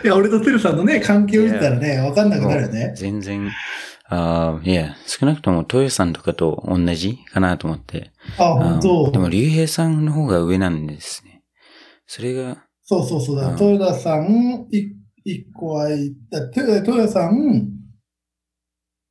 [0.03, 2.93] いや、俺とトゥルさんのね、関係を見たらね、わかんなくなるよね。
[2.95, 3.51] 全然、
[4.07, 8.11] あいや、少なくともトヨさんとかと同じかなと思って。
[8.37, 11.43] あ、あ本当でも、竜兵さんの方が上なんですね。
[12.07, 13.47] それが、そうそうそうだ。
[13.47, 14.91] うん豊田さん、い
[15.23, 17.75] 一個はいった、豊豊田さん、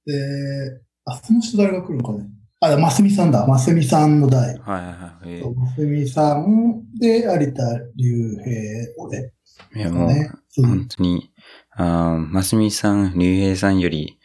[0.06, 2.28] で、あ、その人誰が来るのかね。
[2.60, 3.46] あ、ますみさんだ。
[3.46, 4.58] ますみさんの代。
[4.58, 4.80] はい
[5.26, 7.62] はいはいますみさんで、有田
[7.96, 9.78] 竜平で、ー。
[9.78, 10.30] いや、もう、ね。
[10.30, 11.30] そう本当に、
[11.72, 14.18] あますみさん、竜兵さんより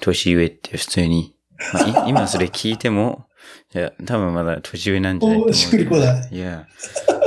[0.00, 1.34] 年上って普通に、
[1.72, 3.26] まあい 今それ聞いても、
[3.74, 5.50] いや、多分まだ年上なんじゃないと思う。
[5.50, 6.34] おしっくりこない。
[6.34, 6.66] いや、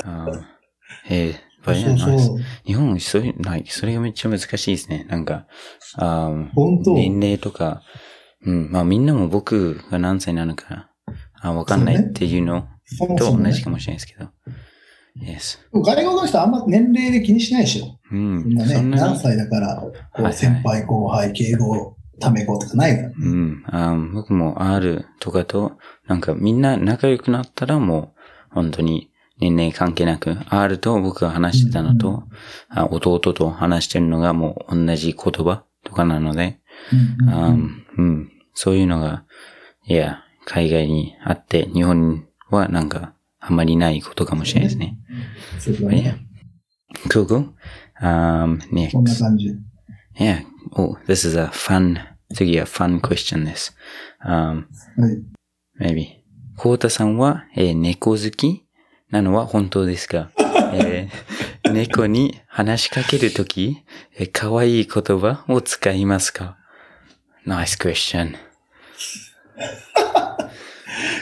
[0.03, 0.43] あー
[1.09, 2.37] えー、そうそう。
[2.65, 5.05] 日本、そういう、like それがめっちゃ難しいですね。
[5.09, 5.47] なんか、
[5.95, 6.93] あー本当？
[6.93, 7.81] 年齢とか、
[8.45, 10.89] うん、まあみんなも僕が何歳なのか、
[11.41, 12.67] あわかんないっていうの
[13.17, 14.29] と同じかもしれないですけど。
[15.21, 15.59] Yes.
[15.73, 17.99] 外国の人はあんま年齢で気にしないでしょ。
[18.11, 18.43] うん。
[18.45, 23.09] みんなね、何歳だから、こう先輩後輩、敬語、ため語とかないから。
[23.09, 23.63] うん。
[23.67, 25.77] あー僕も R とかと、
[26.07, 28.13] なんかみんな仲良くなったらも
[28.51, 32.23] う、本当に年齢関係なく、R と僕が話してたのと、
[32.69, 36.59] あ弟と話してるのがもう同じ言葉とかなので、
[37.21, 38.31] うんあーうん。
[38.53, 39.23] そういうのが、
[39.85, 43.13] いや、海外にあって、日本はなんか、
[43.49, 44.97] あんまりないことかもしれないですね。
[45.65, 46.15] But ね
[47.03, 47.09] yeah.
[47.09, 47.53] Cool, cool.
[48.01, 48.95] Um, next.
[50.15, 50.43] Yeah.
[50.73, 51.97] Oh, this is a fun,
[52.35, 53.75] 次は fun question です。
[54.23, 54.65] Um,
[54.97, 55.23] はい。
[55.81, 56.05] maybe.
[56.57, 58.65] コウタさんは、えー猫好き
[59.09, 60.29] なのは本当ですか、
[60.73, 63.83] えー猫に話しかけるとき、
[64.17, 66.57] えー可愛い言葉を使いますか
[67.47, 68.35] ?Nice question.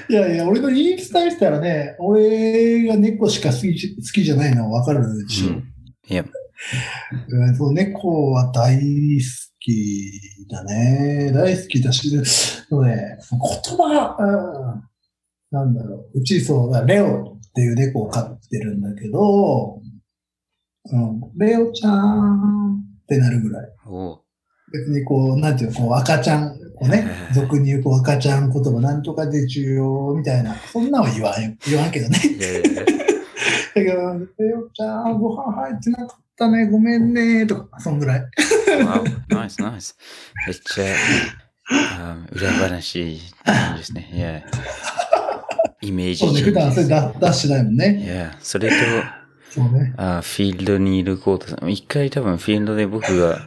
[0.09, 5.47] いやいや、俺の言い伝えしたらね、俺が猫しか好きじ好きじゃないのはわかるでしょ。
[5.49, 5.63] うん.
[7.29, 8.81] うんそう猫は大好
[9.59, 11.31] きだね。
[11.33, 12.23] 大好きだし、ね、
[12.71, 14.83] 言葉、うん、
[15.51, 16.19] なんだろう。
[16.19, 19.81] うちそうだ、レオっていう猫を飼ってるんだけど、
[20.91, 23.69] うん、レオちゃんってなるぐらい。
[23.85, 24.19] お
[24.73, 32.19] 別にこう、なんていうの、こう赤ちゃん、こうね、俗に言うこう赤ちゃん言葉なんとかで重要みたいな、そんなは言わんよ、言わんけどね。
[32.23, 32.85] いやいやいやだ
[33.75, 33.91] けど、
[34.39, 38.25] レオちゃん、ご飯入ってなかったね、ごめんね、とか、そんぐらい。
[38.67, 39.95] Wow, nice, nice.
[40.47, 40.85] めっちゃ、
[41.69, 43.19] あー裏話
[43.77, 44.09] ですね。
[44.13, 44.41] いや。
[45.79, 48.05] イメージそうね、普段それ出出してないもんいね。
[48.07, 48.75] や、それと、
[49.51, 49.93] そうね。
[49.97, 51.69] あーフィールドにいるコートさん。
[51.69, 53.39] 一回多分フィールドで僕が、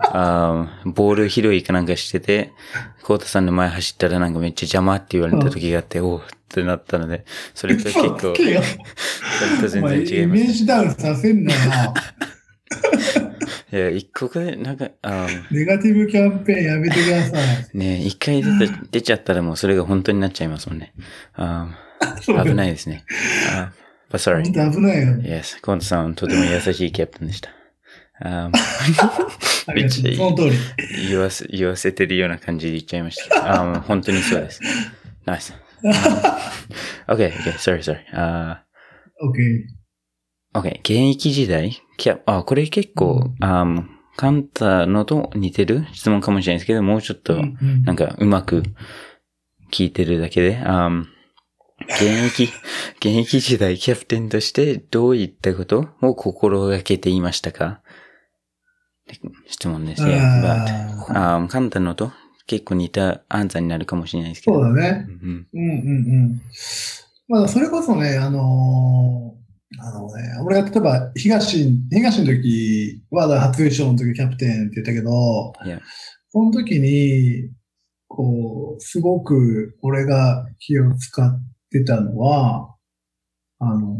[0.00, 2.52] あーボール拾いかなんかしてて、
[3.02, 8.60] コートさんの前走ったらなんかめっちゃ邪魔って言われた時があって、おうってなったので、それと結構、それ
[9.60, 10.40] と全然違います。
[10.40, 11.94] イメージダウンさせんなよな。
[13.72, 17.38] いや、一個が、なんか、あーネガティブキャンペーンやめてくださ
[17.74, 17.76] い。
[17.76, 20.92] ね一回出た出ちゃったらもうそれが本当になっちゃいますもんね。
[21.34, 23.04] あー危ないですね。
[23.52, 24.70] あー but 本 sorry.
[24.70, 25.14] 当危ないよ。
[25.16, 27.50] Yes, コートさん、とても優しいキャプテンでした。
[28.20, 28.50] あ
[29.74, 30.52] めっちゃの通り。
[31.08, 33.74] 言わせ、言わせてるような感じで言っちゃいました。
[33.74, 34.60] あ本当にそうです。
[35.26, 35.52] Nice.
[37.08, 37.98] okay, okay, sorry, sorry.
[38.12, 38.62] あ
[39.22, 39.38] OK。
[40.54, 41.82] ー okay, 現役時代？
[41.96, 43.84] キャあ、これ結構、あー
[44.16, 47.42] カンタのと似てる質問かもしれないですけど、もうちょっと、
[47.84, 48.62] なんかうまく
[49.72, 51.04] 聞いてるだけで、あー
[51.88, 52.44] 現役、
[52.98, 57.80] 現役時代キャプテンとしてどういったことを心がけていましたか？
[59.46, 60.02] 質問です。
[60.02, 60.14] But,
[61.08, 62.12] あ簡単のと
[62.46, 64.62] 結構似たアンサーになるかもしれないですけど。
[64.62, 65.06] そうだね。
[65.08, 66.42] うんうんうんうん。
[67.28, 69.44] まあ、それこそね、あのー
[69.80, 75.52] あのね、俺が例えば東、東の時は初優勝の時キャプテンって言ったけど、
[76.30, 77.50] その時に、
[78.08, 81.40] こう、すごく俺が気を使っ
[81.70, 82.76] てたのは、
[83.58, 83.98] あの、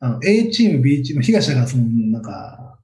[0.00, 2.77] あの A チーム、B チーム、東だからその、なんか、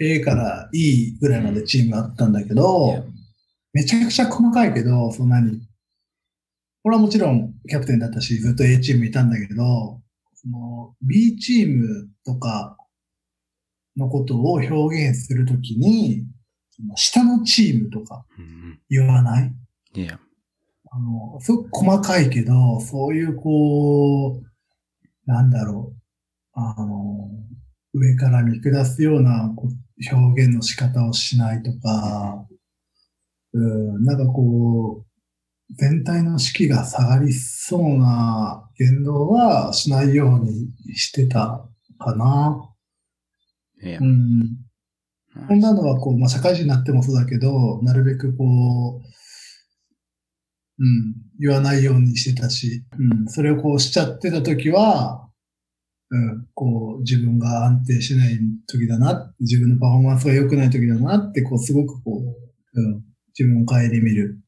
[0.00, 3.04] A から E ぐらいまでチームがあったんだけど.
[3.72, 5.60] めちゃくちゃ細かいけど、そんなに。
[6.84, 10.00] 俺はもちろんキャプテンだったし、ずっと A チームいたんだけど、
[10.34, 12.76] その B チームとか
[13.96, 16.24] のことを表現するときに、
[16.94, 19.52] 下のチームとかうん言わない？
[19.94, 20.20] いや
[20.90, 24.44] あの、すごく細かいけど、そういうこう、
[25.26, 26.00] なんだろう、
[26.54, 27.17] あの、
[27.98, 29.54] 上から見下すような
[30.12, 32.46] 表現の仕方をしないとか、
[33.52, 41.66] うん、なんかこう、全体の士気が下がりそうな言動はしないようにしてた
[41.98, 42.70] かな。
[43.82, 44.58] うん。
[45.46, 49.08] こんなのはこう、まあ、社会人になってもそうだけど、なるべくこう、
[50.80, 55.27] うん、言わないようにしてたし、うん、それをこうしちゃってた時は、
[56.10, 62.22] うん、こう、自分が安定しない時だな、自分のパフォーマンスが良くない時だなって、こう、すごくこ
[62.74, 63.04] う、うん、
[63.38, 64.38] 自分を顧みる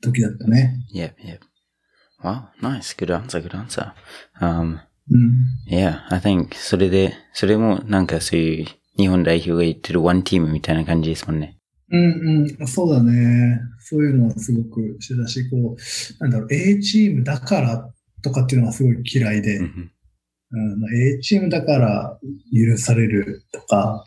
[0.00, 0.78] 時だったね。
[0.94, 1.40] Yep, yep.
[2.22, 2.96] Wow, nice.
[2.96, 3.92] Good answer, good answer.
[4.40, 4.78] Um,
[5.10, 5.44] うん。
[5.68, 11.58] yeah, I think それで、それもなんかそういう日本代表が言ってるワンチームみたいな感じですもんね。
[11.90, 13.60] うんうん、そうだね。
[13.80, 17.90] そういうのはすごくしてたし、こう、なんだろう、A チームだから
[18.22, 19.60] とかっていうのがすごい嫌いで、
[20.52, 22.18] うん A チームだから
[22.52, 24.04] 許されるとか、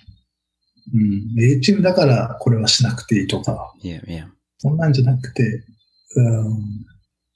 [0.93, 4.27] うん、A チームだからこれはしなくていいとか、Yeah, yeah.
[4.59, 5.63] そんなんじゃなくて、
[6.15, 6.57] うん、っ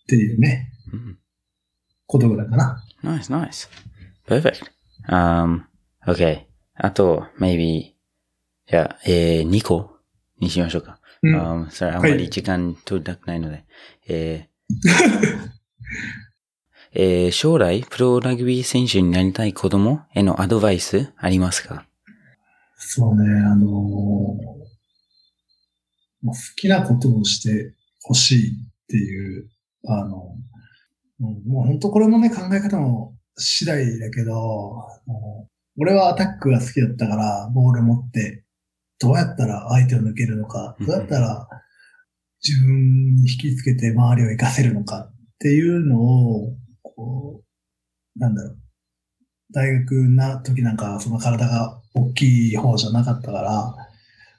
[0.07, 1.19] ていうね、うん
[2.09, 2.83] ことぐらいかな。
[3.03, 3.69] Nice, nice.
[4.27, 4.63] Perfect.
[5.07, 5.65] Um,
[6.07, 6.45] okay.
[6.73, 7.93] あと、maybe,
[8.67, 9.91] じゃあ、えー、2個？
[10.39, 10.99] にしましょうか。
[11.21, 13.65] うん、Um, それあんまり時間取りたくないので。
[14.07, 14.49] えー
[16.93, 21.85] えー将来、プロラグビー選手になりたい子供へのアドバイスありますか？
[22.77, 24.59] そうね、あのー
[26.21, 28.53] 好きなことをしてほしいっ
[28.87, 29.49] ていう、
[29.85, 30.35] あの、
[31.21, 34.85] うんもう本当これもね、考え方も次第だけど、
[35.77, 38.43] 俺はアタックが好きだったから、ボール持って、
[38.99, 41.47] どうやったら相手を抜けるのか、どうやったら
[42.45, 46.57] 自分に引きつけて周りを活かせるのかっていうのを、
[46.99, 47.41] こ
[48.17, 48.57] う、なんだろう。
[49.51, 53.75] 大学な時なんか、その体が大きい方じゃなかったから、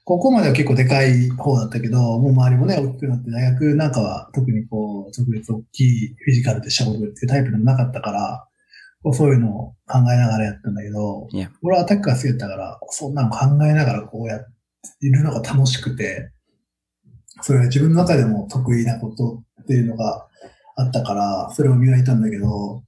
[0.05, 8.47] 高校までは結構でかい方だったけど、もう周りもね、大きくなって、大学なんかは特にこう、特別大きいフィジカルでしたことっていうタイプでもなかったから、
[9.15, 11.29] そういうのを考えながらやったんだけど.
[11.63, 16.31] 俺はアタックが好きだったから、そんなの考えながらこうやっているのが楽しくて、
[17.41, 20.29] それが自分の中でも得意なことっていうのが
[20.77, 22.83] あったから、それを磨いたんだけど、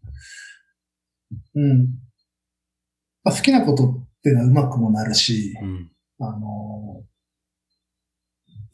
[1.54, 1.86] うん。
[3.24, 5.90] まあ、好きなことっていうのはうまくもなるし、うん。
[6.20, 7.02] あの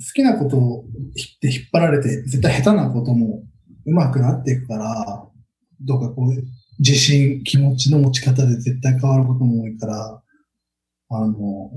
[0.00, 0.84] 好きなことを
[1.40, 3.42] で引っ張られて、絶対下手なことも
[3.84, 5.28] 上手くなっていくから、
[5.80, 6.42] どうかこう、
[6.78, 10.22] 自信、気持ちの持ち方で絶対変わることも多いから、
[11.10, 11.70] あの、好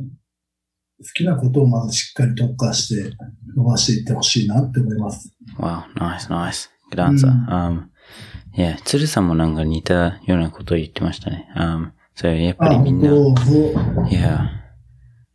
[1.15, 3.15] きなことをまずしっかり特化して
[3.55, 5.33] 伸ばしていってほしいなって思います。
[5.57, 6.69] Wow, nice, nice.
[6.91, 7.27] Good answer.
[7.27, 7.83] うん Um,
[8.55, 11.49] yeah, 鶴さんもなんか似たようなことを言ってましたね。
[11.55, 13.09] Um, それやっぱりあ、みんな。
[14.09, 14.49] Yeah.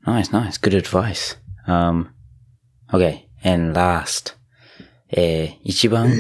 [0.05, 0.61] Nice, nice.
[0.61, 1.39] Good advice.
[1.67, 2.09] Um,
[2.93, 3.25] okay.
[3.43, 4.37] And last.
[5.11, 6.11] えー、一番、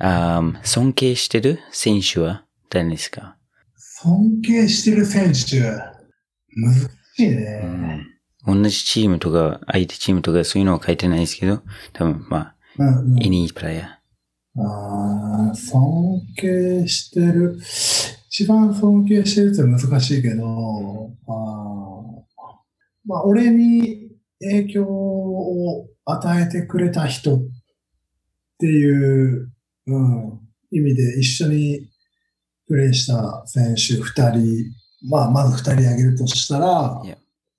[0.00, 3.36] um, 尊敬してる選手は誰ですか、
[3.76, 5.60] 尊敬してる選手、
[6.54, 6.74] 難
[7.16, 8.06] しいね。
[8.46, 11.62] うん、同じチームとか、相手チームとかそういうのは書いてないですけど、
[11.92, 14.01] 多分、まあ、うんうん any player.
[14.56, 17.58] ああ、尊敬してる。
[18.28, 21.92] 一番尊敬してるって難しいけど、あー
[23.04, 27.40] まあ、俺に影響を与えてくれた人っ
[28.58, 29.50] ていう、
[29.86, 30.40] うん、
[30.70, 31.88] 意味で一緒に
[32.68, 34.72] プレーした選手二人、
[35.10, 37.02] まあ、まず二人挙げるとしたら.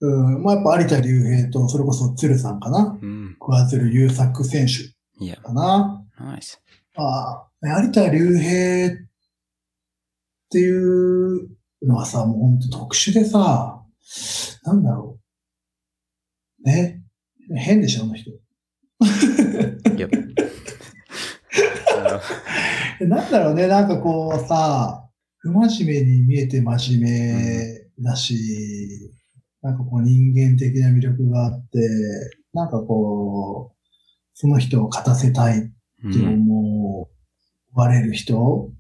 [0.02, 2.98] うん、まあ、やっぱ有田竜平と、それこそ鶴さんかな。
[3.02, 3.36] うん。
[3.40, 6.04] 桑鶴優作選手.かな。
[6.20, 6.58] Nice.
[6.96, 8.92] あ、有田竜兵っ
[10.50, 11.50] ていう
[11.82, 13.84] のはさ、もう本当特殊でさ、
[14.64, 15.20] なんだろ
[16.64, 16.68] う。
[16.68, 17.02] ね。
[17.56, 18.30] 変でしょ、あの人。
[18.32, 18.34] い
[20.00, 20.08] や。
[23.02, 25.08] なんだろうね、なんかこうさ、
[25.40, 27.10] 不真面目に見えて真面
[28.00, 29.12] 目だし、
[29.62, 31.80] なんかこう人間的な魅力があって、
[32.54, 33.78] なんかこう、
[34.34, 35.72] その人を勝たせたいって
[36.26, 36.53] 思
[37.74, 38.72] われる人、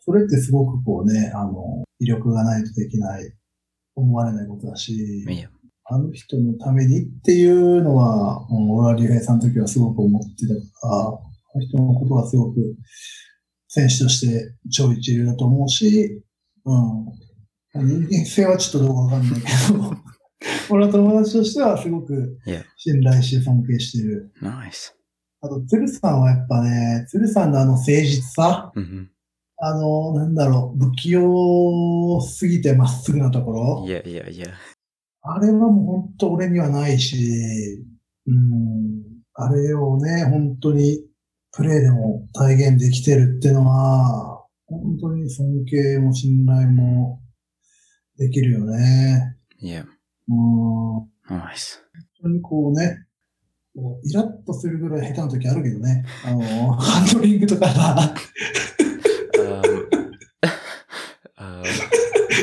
[0.00, 3.32] それってすごくこうね、あの、威力がないとできない、
[3.94, 5.26] 思われないことだし。
[5.90, 11.10] あの人のためにっていうのは、うん俺は竜兵さんの時はすごく思ってたから、あ
[11.54, 12.58] の人のことはすごく
[13.68, 16.22] 選手として超一流だと思うし、
[16.66, 17.06] うん。
[17.74, 19.94] 人間性はちょっとどうかわかんないけど、
[20.70, 22.38] 俺は友達としてはすごく。
[22.76, 24.32] 信頼して尊敬してる。
[24.42, 24.97] ナイス。
[25.40, 29.10] あと、鶴さんはやっぱね、鶴さんのあの誠実さ、うん
[29.60, 33.84] あの、なんだろう、不器用すぎてまっすぐなところ。
[33.86, 34.46] いやいやいや。
[35.22, 37.16] あれはもう本当俺にはないし、
[38.26, 39.02] うん、
[39.34, 41.04] あれをね、本当に
[41.52, 47.20] プレーでも体現できてるってのは、本当に尊敬も信頼も
[48.16, 49.36] できるよね。
[49.58, 49.84] いや。
[50.28, 51.82] うん、本ナイス。
[52.22, 53.07] 当にこうね、
[53.78, 56.04] こうイラッとするぐらい下手な時あるけどね。
[56.24, 58.14] あの、 ハンドリングとかさ、
[61.36, 61.62] あ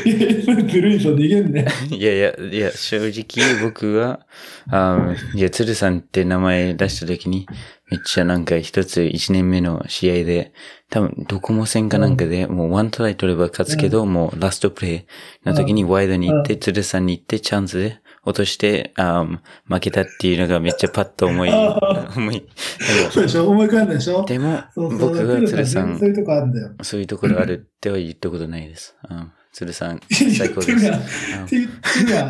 [0.05, 1.65] いやいやずるいぞ、逃げんね。
[1.89, 4.25] ーいやいや、いや、正直僕は、
[4.69, 7.47] あーいや、鶴さんって名前出した時に、
[7.91, 10.53] めっちゃなんか一つ一年目の試合で、
[10.89, 15.05] 多分ドコモ戦かなんかで、もうワントライ取れば勝つけど、もうラストプレ
[15.43, 19.39] イの時にワイドに行って、鶴さんに行ってチャンスで落として、あー
[19.73, 22.47] 負けたっていうのがめっちゃパッと思い、あ思い、
[23.11, 23.49] そうでしょ？
[23.49, 24.25] 思い浮かんだでしょ？
[24.25, 24.63] でも。
[24.75, 26.71] 僕は鶴さんそう、いうとこあるんだよ。
[26.81, 28.95] そういうところあるっては言ったことないです。
[29.09, 30.87] うん、鶴さん、 言最高です。
[30.87, 30.91] っ
[31.47, 32.29] て言ってるや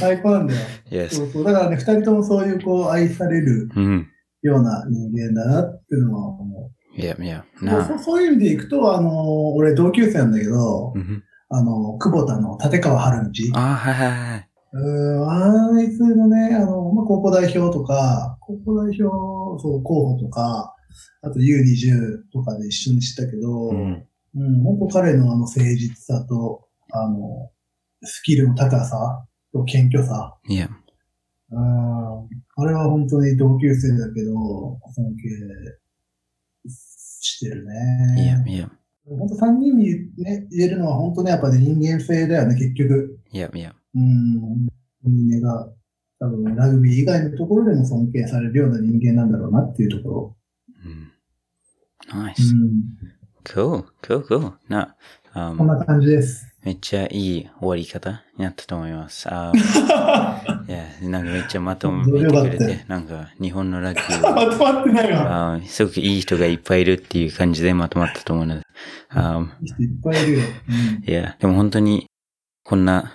[0.00, 0.60] 最高なんだよ。
[1.10, 1.44] そうそう。
[1.44, 4.06] だからね、二人ともそういう、こう、愛されるうん。
[4.40, 7.64] ような人間だなっていうのは思いやいや、う。
[7.64, 7.98] なあ。
[7.98, 13.30] そういう意味でいくと、あの、俺同級生なんだけど、うんあの、久保田の立川春道。
[13.54, 14.47] ああ、はいはいはい。
[14.72, 19.02] うーん、あいつのね、あの、まあ、高校代表とか、高校代表、
[19.62, 20.74] そう、候補とか、
[21.22, 24.04] あと U20 とかで一緒にしてたけど、うん。
[24.34, 27.50] うん、本当彼のあの誠実さと、あの、
[28.02, 30.36] スキルの高さと謙虚さ。
[30.48, 30.68] いや、
[31.50, 34.32] うん、あれは本当に同級生だけど、
[34.94, 35.28] 尊敬
[36.68, 37.64] してる
[38.16, 38.52] いや、ね。
[38.52, 38.70] いや、
[39.06, 39.86] 本当三人に、
[40.18, 43.18] ね、言えるのは本当ね、やっぱり人間性だよね、結局。
[43.32, 43.74] いや、いや。
[43.94, 44.68] うん、本
[45.04, 45.72] 当にねが、
[46.20, 50.36] 多分ラグビー以外のところでも尊敬されるような人間なんだろうなっていうところ。
[50.84, 51.12] うん。
[52.20, 52.54] ナイうス。
[52.54, 52.82] ん、
[53.44, 54.52] cool, cool, cool.
[54.68, 54.96] な、
[55.32, 56.48] あこんな感じです。
[56.64, 59.28] めっちゃいい終わり方になったと思います。
[59.30, 59.52] あ
[60.68, 65.54] いや、なんかめっちゃまとめてくれて、なんか日本のラグビーまとまってないわ。
[65.54, 68.62] あすごくいい人がいっぱいいるっていう感じでまとまったと思うので。
[69.10, 70.40] あいい人いっぱいいるよ。
[70.68, 72.06] うんいや、でも本当に
[72.64, 73.12] こんな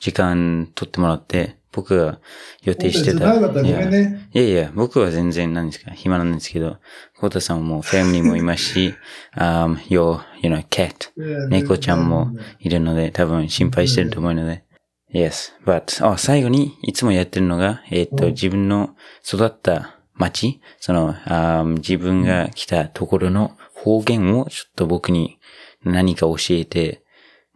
[0.00, 2.18] 時間取ってもらって、僕が
[2.62, 3.34] 予定してた。
[3.60, 4.42] いや。
[4.42, 6.78] いや、僕は全然なんですか、暇なんですけど、
[7.18, 8.94] コウタさんもファミリーもいますし、
[9.36, 11.10] um, your, you know, cat
[11.48, 14.64] 猫ちゃんもいるので、多分心配してると思うので。
[15.12, 18.32] Yes, but, あ、最後にいつもやってるのが、えっ、と、うん。
[18.32, 25.38] 自分の育った町、その、あー自分が来たところの方言をちょっと僕に
[25.84, 27.02] 何か教えて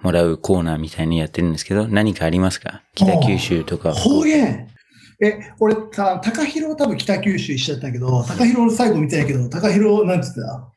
[0.00, 2.82] もらうコーナーみたいにやってるんですけど、何かありますか？
[2.94, 3.92] 北九州とか。
[3.92, 4.68] 方言。
[5.22, 10.68] え、俺さ、高広多分北九州一緒だったけど、高広最後見てないけど、高広なんつってた？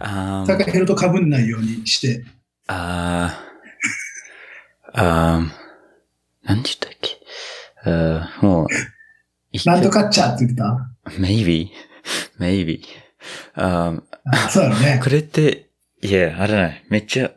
[0.00, 0.46] あー。
[0.46, 2.24] 高広と被んないようにして。
[2.66, 7.18] あー、あー、なんて言ったっけ？
[7.90, 8.66] あーもう、
[9.52, 11.68] 一なんと回かっちゃって言ってた？Maybe,
[12.38, 12.82] maybe.
[13.54, 14.02] あー。
[14.30, 15.00] あそうだね。
[15.02, 15.08] こ。
[15.08, 15.70] れって、
[16.02, 16.84] いや、あれない。
[16.90, 17.30] めっちゃ、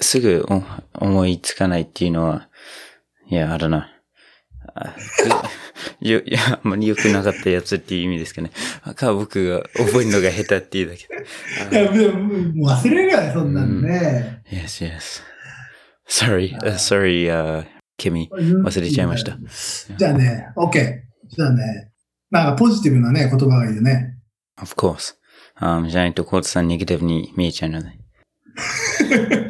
[0.00, 0.62] すぐお
[1.04, 2.48] 思いつかないっていうのは、
[3.28, 3.92] いや、あれな
[6.00, 8.50] よ、いや、あんまり良くなかったやつっていう意味ですかね。
[8.82, 11.06] あか、僕が覚えるのが下手っていうだけ。
[11.72, 14.42] いや、でも忘れるよね、そんなんね。
[14.50, 15.22] yes, yes.
[16.08, 17.64] Sorry, uh, sorry, uh,
[17.96, 18.28] ケミ。
[18.30, 19.38] 忘れちゃいました。
[19.96, 20.72] じゃあね、OK。
[21.28, 21.90] じゃあね、
[22.30, 24.18] なんかポジティブなね、言葉がいいよね。
[24.60, 25.14] Of course.
[25.58, 27.88] あじゃないとコートさんネガティブに見えちゃうので。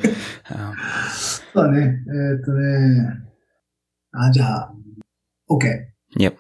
[0.51, 0.75] あ
[1.13, 1.99] そうだね。
[2.07, 3.27] えーっとね。
[4.13, 4.75] あ、じゃあ、
[5.51, 5.67] OK。
[6.19, 6.33] Yep.
[6.33, 6.37] OK。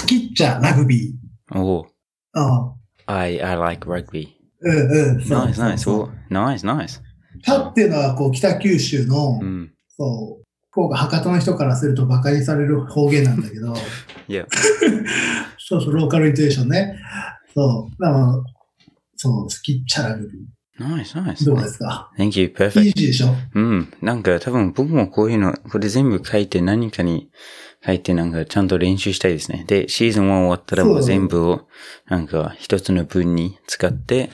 [0.00, 1.58] 好きっちゃラグビー。
[1.58, 1.86] おお。
[2.34, 2.74] あ
[3.06, 4.28] I, I like rugby.
[4.60, 5.18] うんうん。
[5.18, 5.76] Nice, nice.
[5.78, 7.00] そう Well, nice, nice.
[7.44, 9.72] 他っていうのは、こう、北九州の、うん。
[9.88, 13.74] そう、福岡、博多の人からすると馬鹿にされる方言なんだけど、
[14.28, 14.46] Yeah.
[15.58, 16.98] そうそう、ローカルイントネーションね。
[17.54, 18.02] そう。
[18.02, 18.44] だから、
[19.16, 20.42] そう、好きっちゃラグビー。
[20.78, 21.44] Nice.
[21.44, 22.46] どうですか？Thank you.
[22.46, 22.80] い Perfect.
[22.88, 23.28] いでしょ？
[23.54, 23.92] うん。
[24.00, 27.30] なんか多分僕もこういうの、これ全部書いて何かに
[27.84, 29.64] 書いてなんかちゃんと練習したいですね。
[29.66, 31.68] で、シーズン1終わったらもう全部を
[32.08, 34.30] なんか一つの文に使って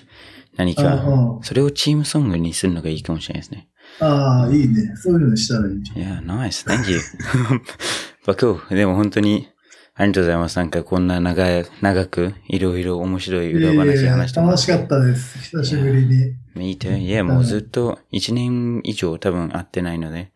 [0.57, 3.68] 何うんか、うんそれをチームソングにするのがいいかもしれないですね。
[4.01, 4.93] ああ、いいね。
[4.97, 5.99] そういうのにしたらいいじゃん。
[5.99, 6.64] いや、ナイス。
[6.68, 6.99] Thank you.
[8.26, 9.49] バクでも本当に
[10.01, 10.57] ありがとうございます。
[10.57, 15.39] なんかこんな長い、長くいろいろ面白い裏話話してもらっ楽してかったです。
[15.39, 16.35] 久しぶりに。
[16.55, 16.97] Me too.
[16.97, 20.31] いや、もうずっと1年以上多分会ってないので。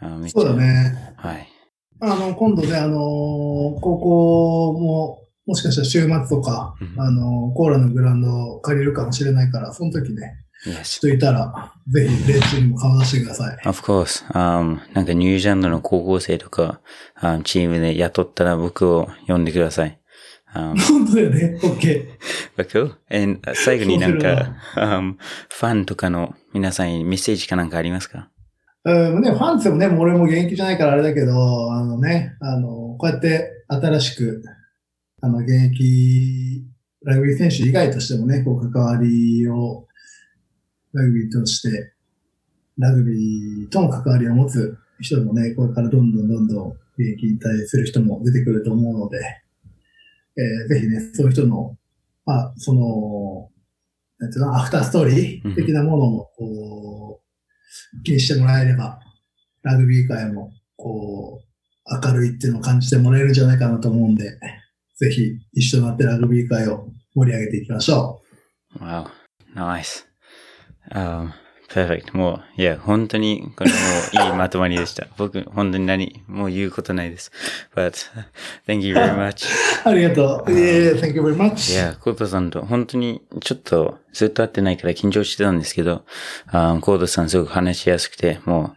[0.00, 0.54] あそうだ。
[0.54, 1.14] ね。
[1.16, 1.48] はい。
[2.00, 10.34] あの、今度ね、あのー高校も、もしかしたら週末とか、うんあのーコーラのグラウンドを借りるかもしれないから、その時ね、
[10.66, 10.82] Yes.
[10.98, 13.58] 人いたら、ぜひ練習にも顔出してください。
[13.64, 14.26] Of course.
[14.32, 16.80] Um, なんかニュージーランドの高校生とか、
[17.22, 20.00] um, チームで雇ったら僕を呼んでください。
[20.54, 21.58] Um, 本当だよね。
[21.62, 22.06] OK。
[22.56, 22.92] but cool.
[23.10, 25.14] And 最後になんか、um,
[25.50, 28.30] ファンとかの皆さんにメッセージかなんかありますか？
[28.84, 34.42] うん、ね、ファンツもね、もう俺も現役じゃないからあれだけど、あのね、あの、こうやって新しく、
[35.20, 36.64] あの、現役
[37.04, 39.85] ラグビー選手以外としてもね、こう、関わりを、
[40.96, 41.92] ラグビーとして、
[42.78, 46.68] ラグビーとの関わりを持つ人もね、これからどんどんどんどん
[46.98, 49.18] 現役に対する人も出てくると思うので、
[50.38, 51.76] えーぜひね、そういう人の、
[52.24, 53.50] まあ、その、
[54.18, 57.20] なんていうの、アフターストーリー的なものも、こ
[57.98, 58.98] う、気にしてもらえれば、
[59.62, 64.38] ラグビー界も、こう、明るいっていうのを感じてもらえるんじゃないかなと思うんで、
[64.96, 68.22] ぜひ一緒になってラグビー界を盛り上げていきましょ
[68.78, 69.06] Wow.
[69.54, 70.04] Nice.
[70.92, 71.32] Um,
[71.68, 72.16] perfect.
[72.16, 75.06] もう、いや、本当に、これもういいまとまりでした。
[75.18, 77.32] 僕、本当に何、もう言うことないです。
[77.74, 77.92] But,
[78.66, 79.46] thank you very much.
[79.84, 79.88] う。
[79.90, 80.52] ありがとう。
[80.52, 81.72] いえいえ、thank you very much.
[81.72, 86.04] いや、コードさんと本当にちょっとずっと会ってないから緊張してたんですけど、
[86.48, 88.74] あコードさんすごく話しやすくて、も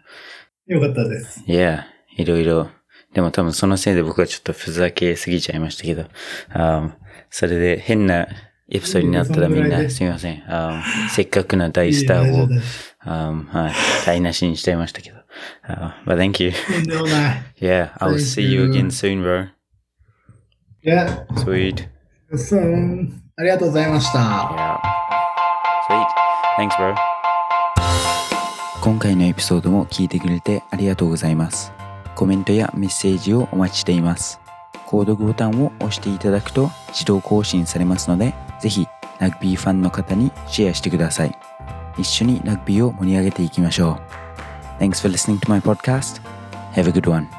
[0.68, 1.44] よかったです。
[1.48, 1.86] う、いや、
[2.18, 2.70] いろいろ、
[3.14, 6.06] でも多分そのせいで僕はちょっとふざけすぎちゃいましたけど、
[6.52, 6.96] あ
[7.32, 8.28] それで変な
[8.72, 10.44] エピソードになったらみんなすみません。
[10.48, 13.74] あせっかくな大スターをいえいえ大丈夫ですあはい、
[14.06, 15.18] 台無しにしちゃいましたけど。
[15.64, 16.52] あ but thank you.
[17.60, 19.48] Yeah, I'll see you again soon, bro.
[20.82, 21.88] いや、Sweet.
[22.38, 22.62] そう
[23.38, 24.20] ありがとうございました。
[24.20, 24.80] Yeah.
[25.90, 26.08] Sweet.
[26.58, 26.96] Thanks, bro.
[28.82, 31.72] 今回のエピソードも聞いてくれてありがとうございます。
[32.16, 34.40] コメントやメッセージをお待ちしています。
[34.88, 38.88] 購読ボタンを押していただくと自動更新されますので、ぜひ
[39.20, 41.38] ラグビーファンの方にシェアしてください。
[41.98, 44.00] 一緒にラグビーを盛り上げていきましょ
[44.80, 44.82] う。
[44.82, 46.22] Thanks for listening to my podcast.
[46.74, 47.39] Have a good one.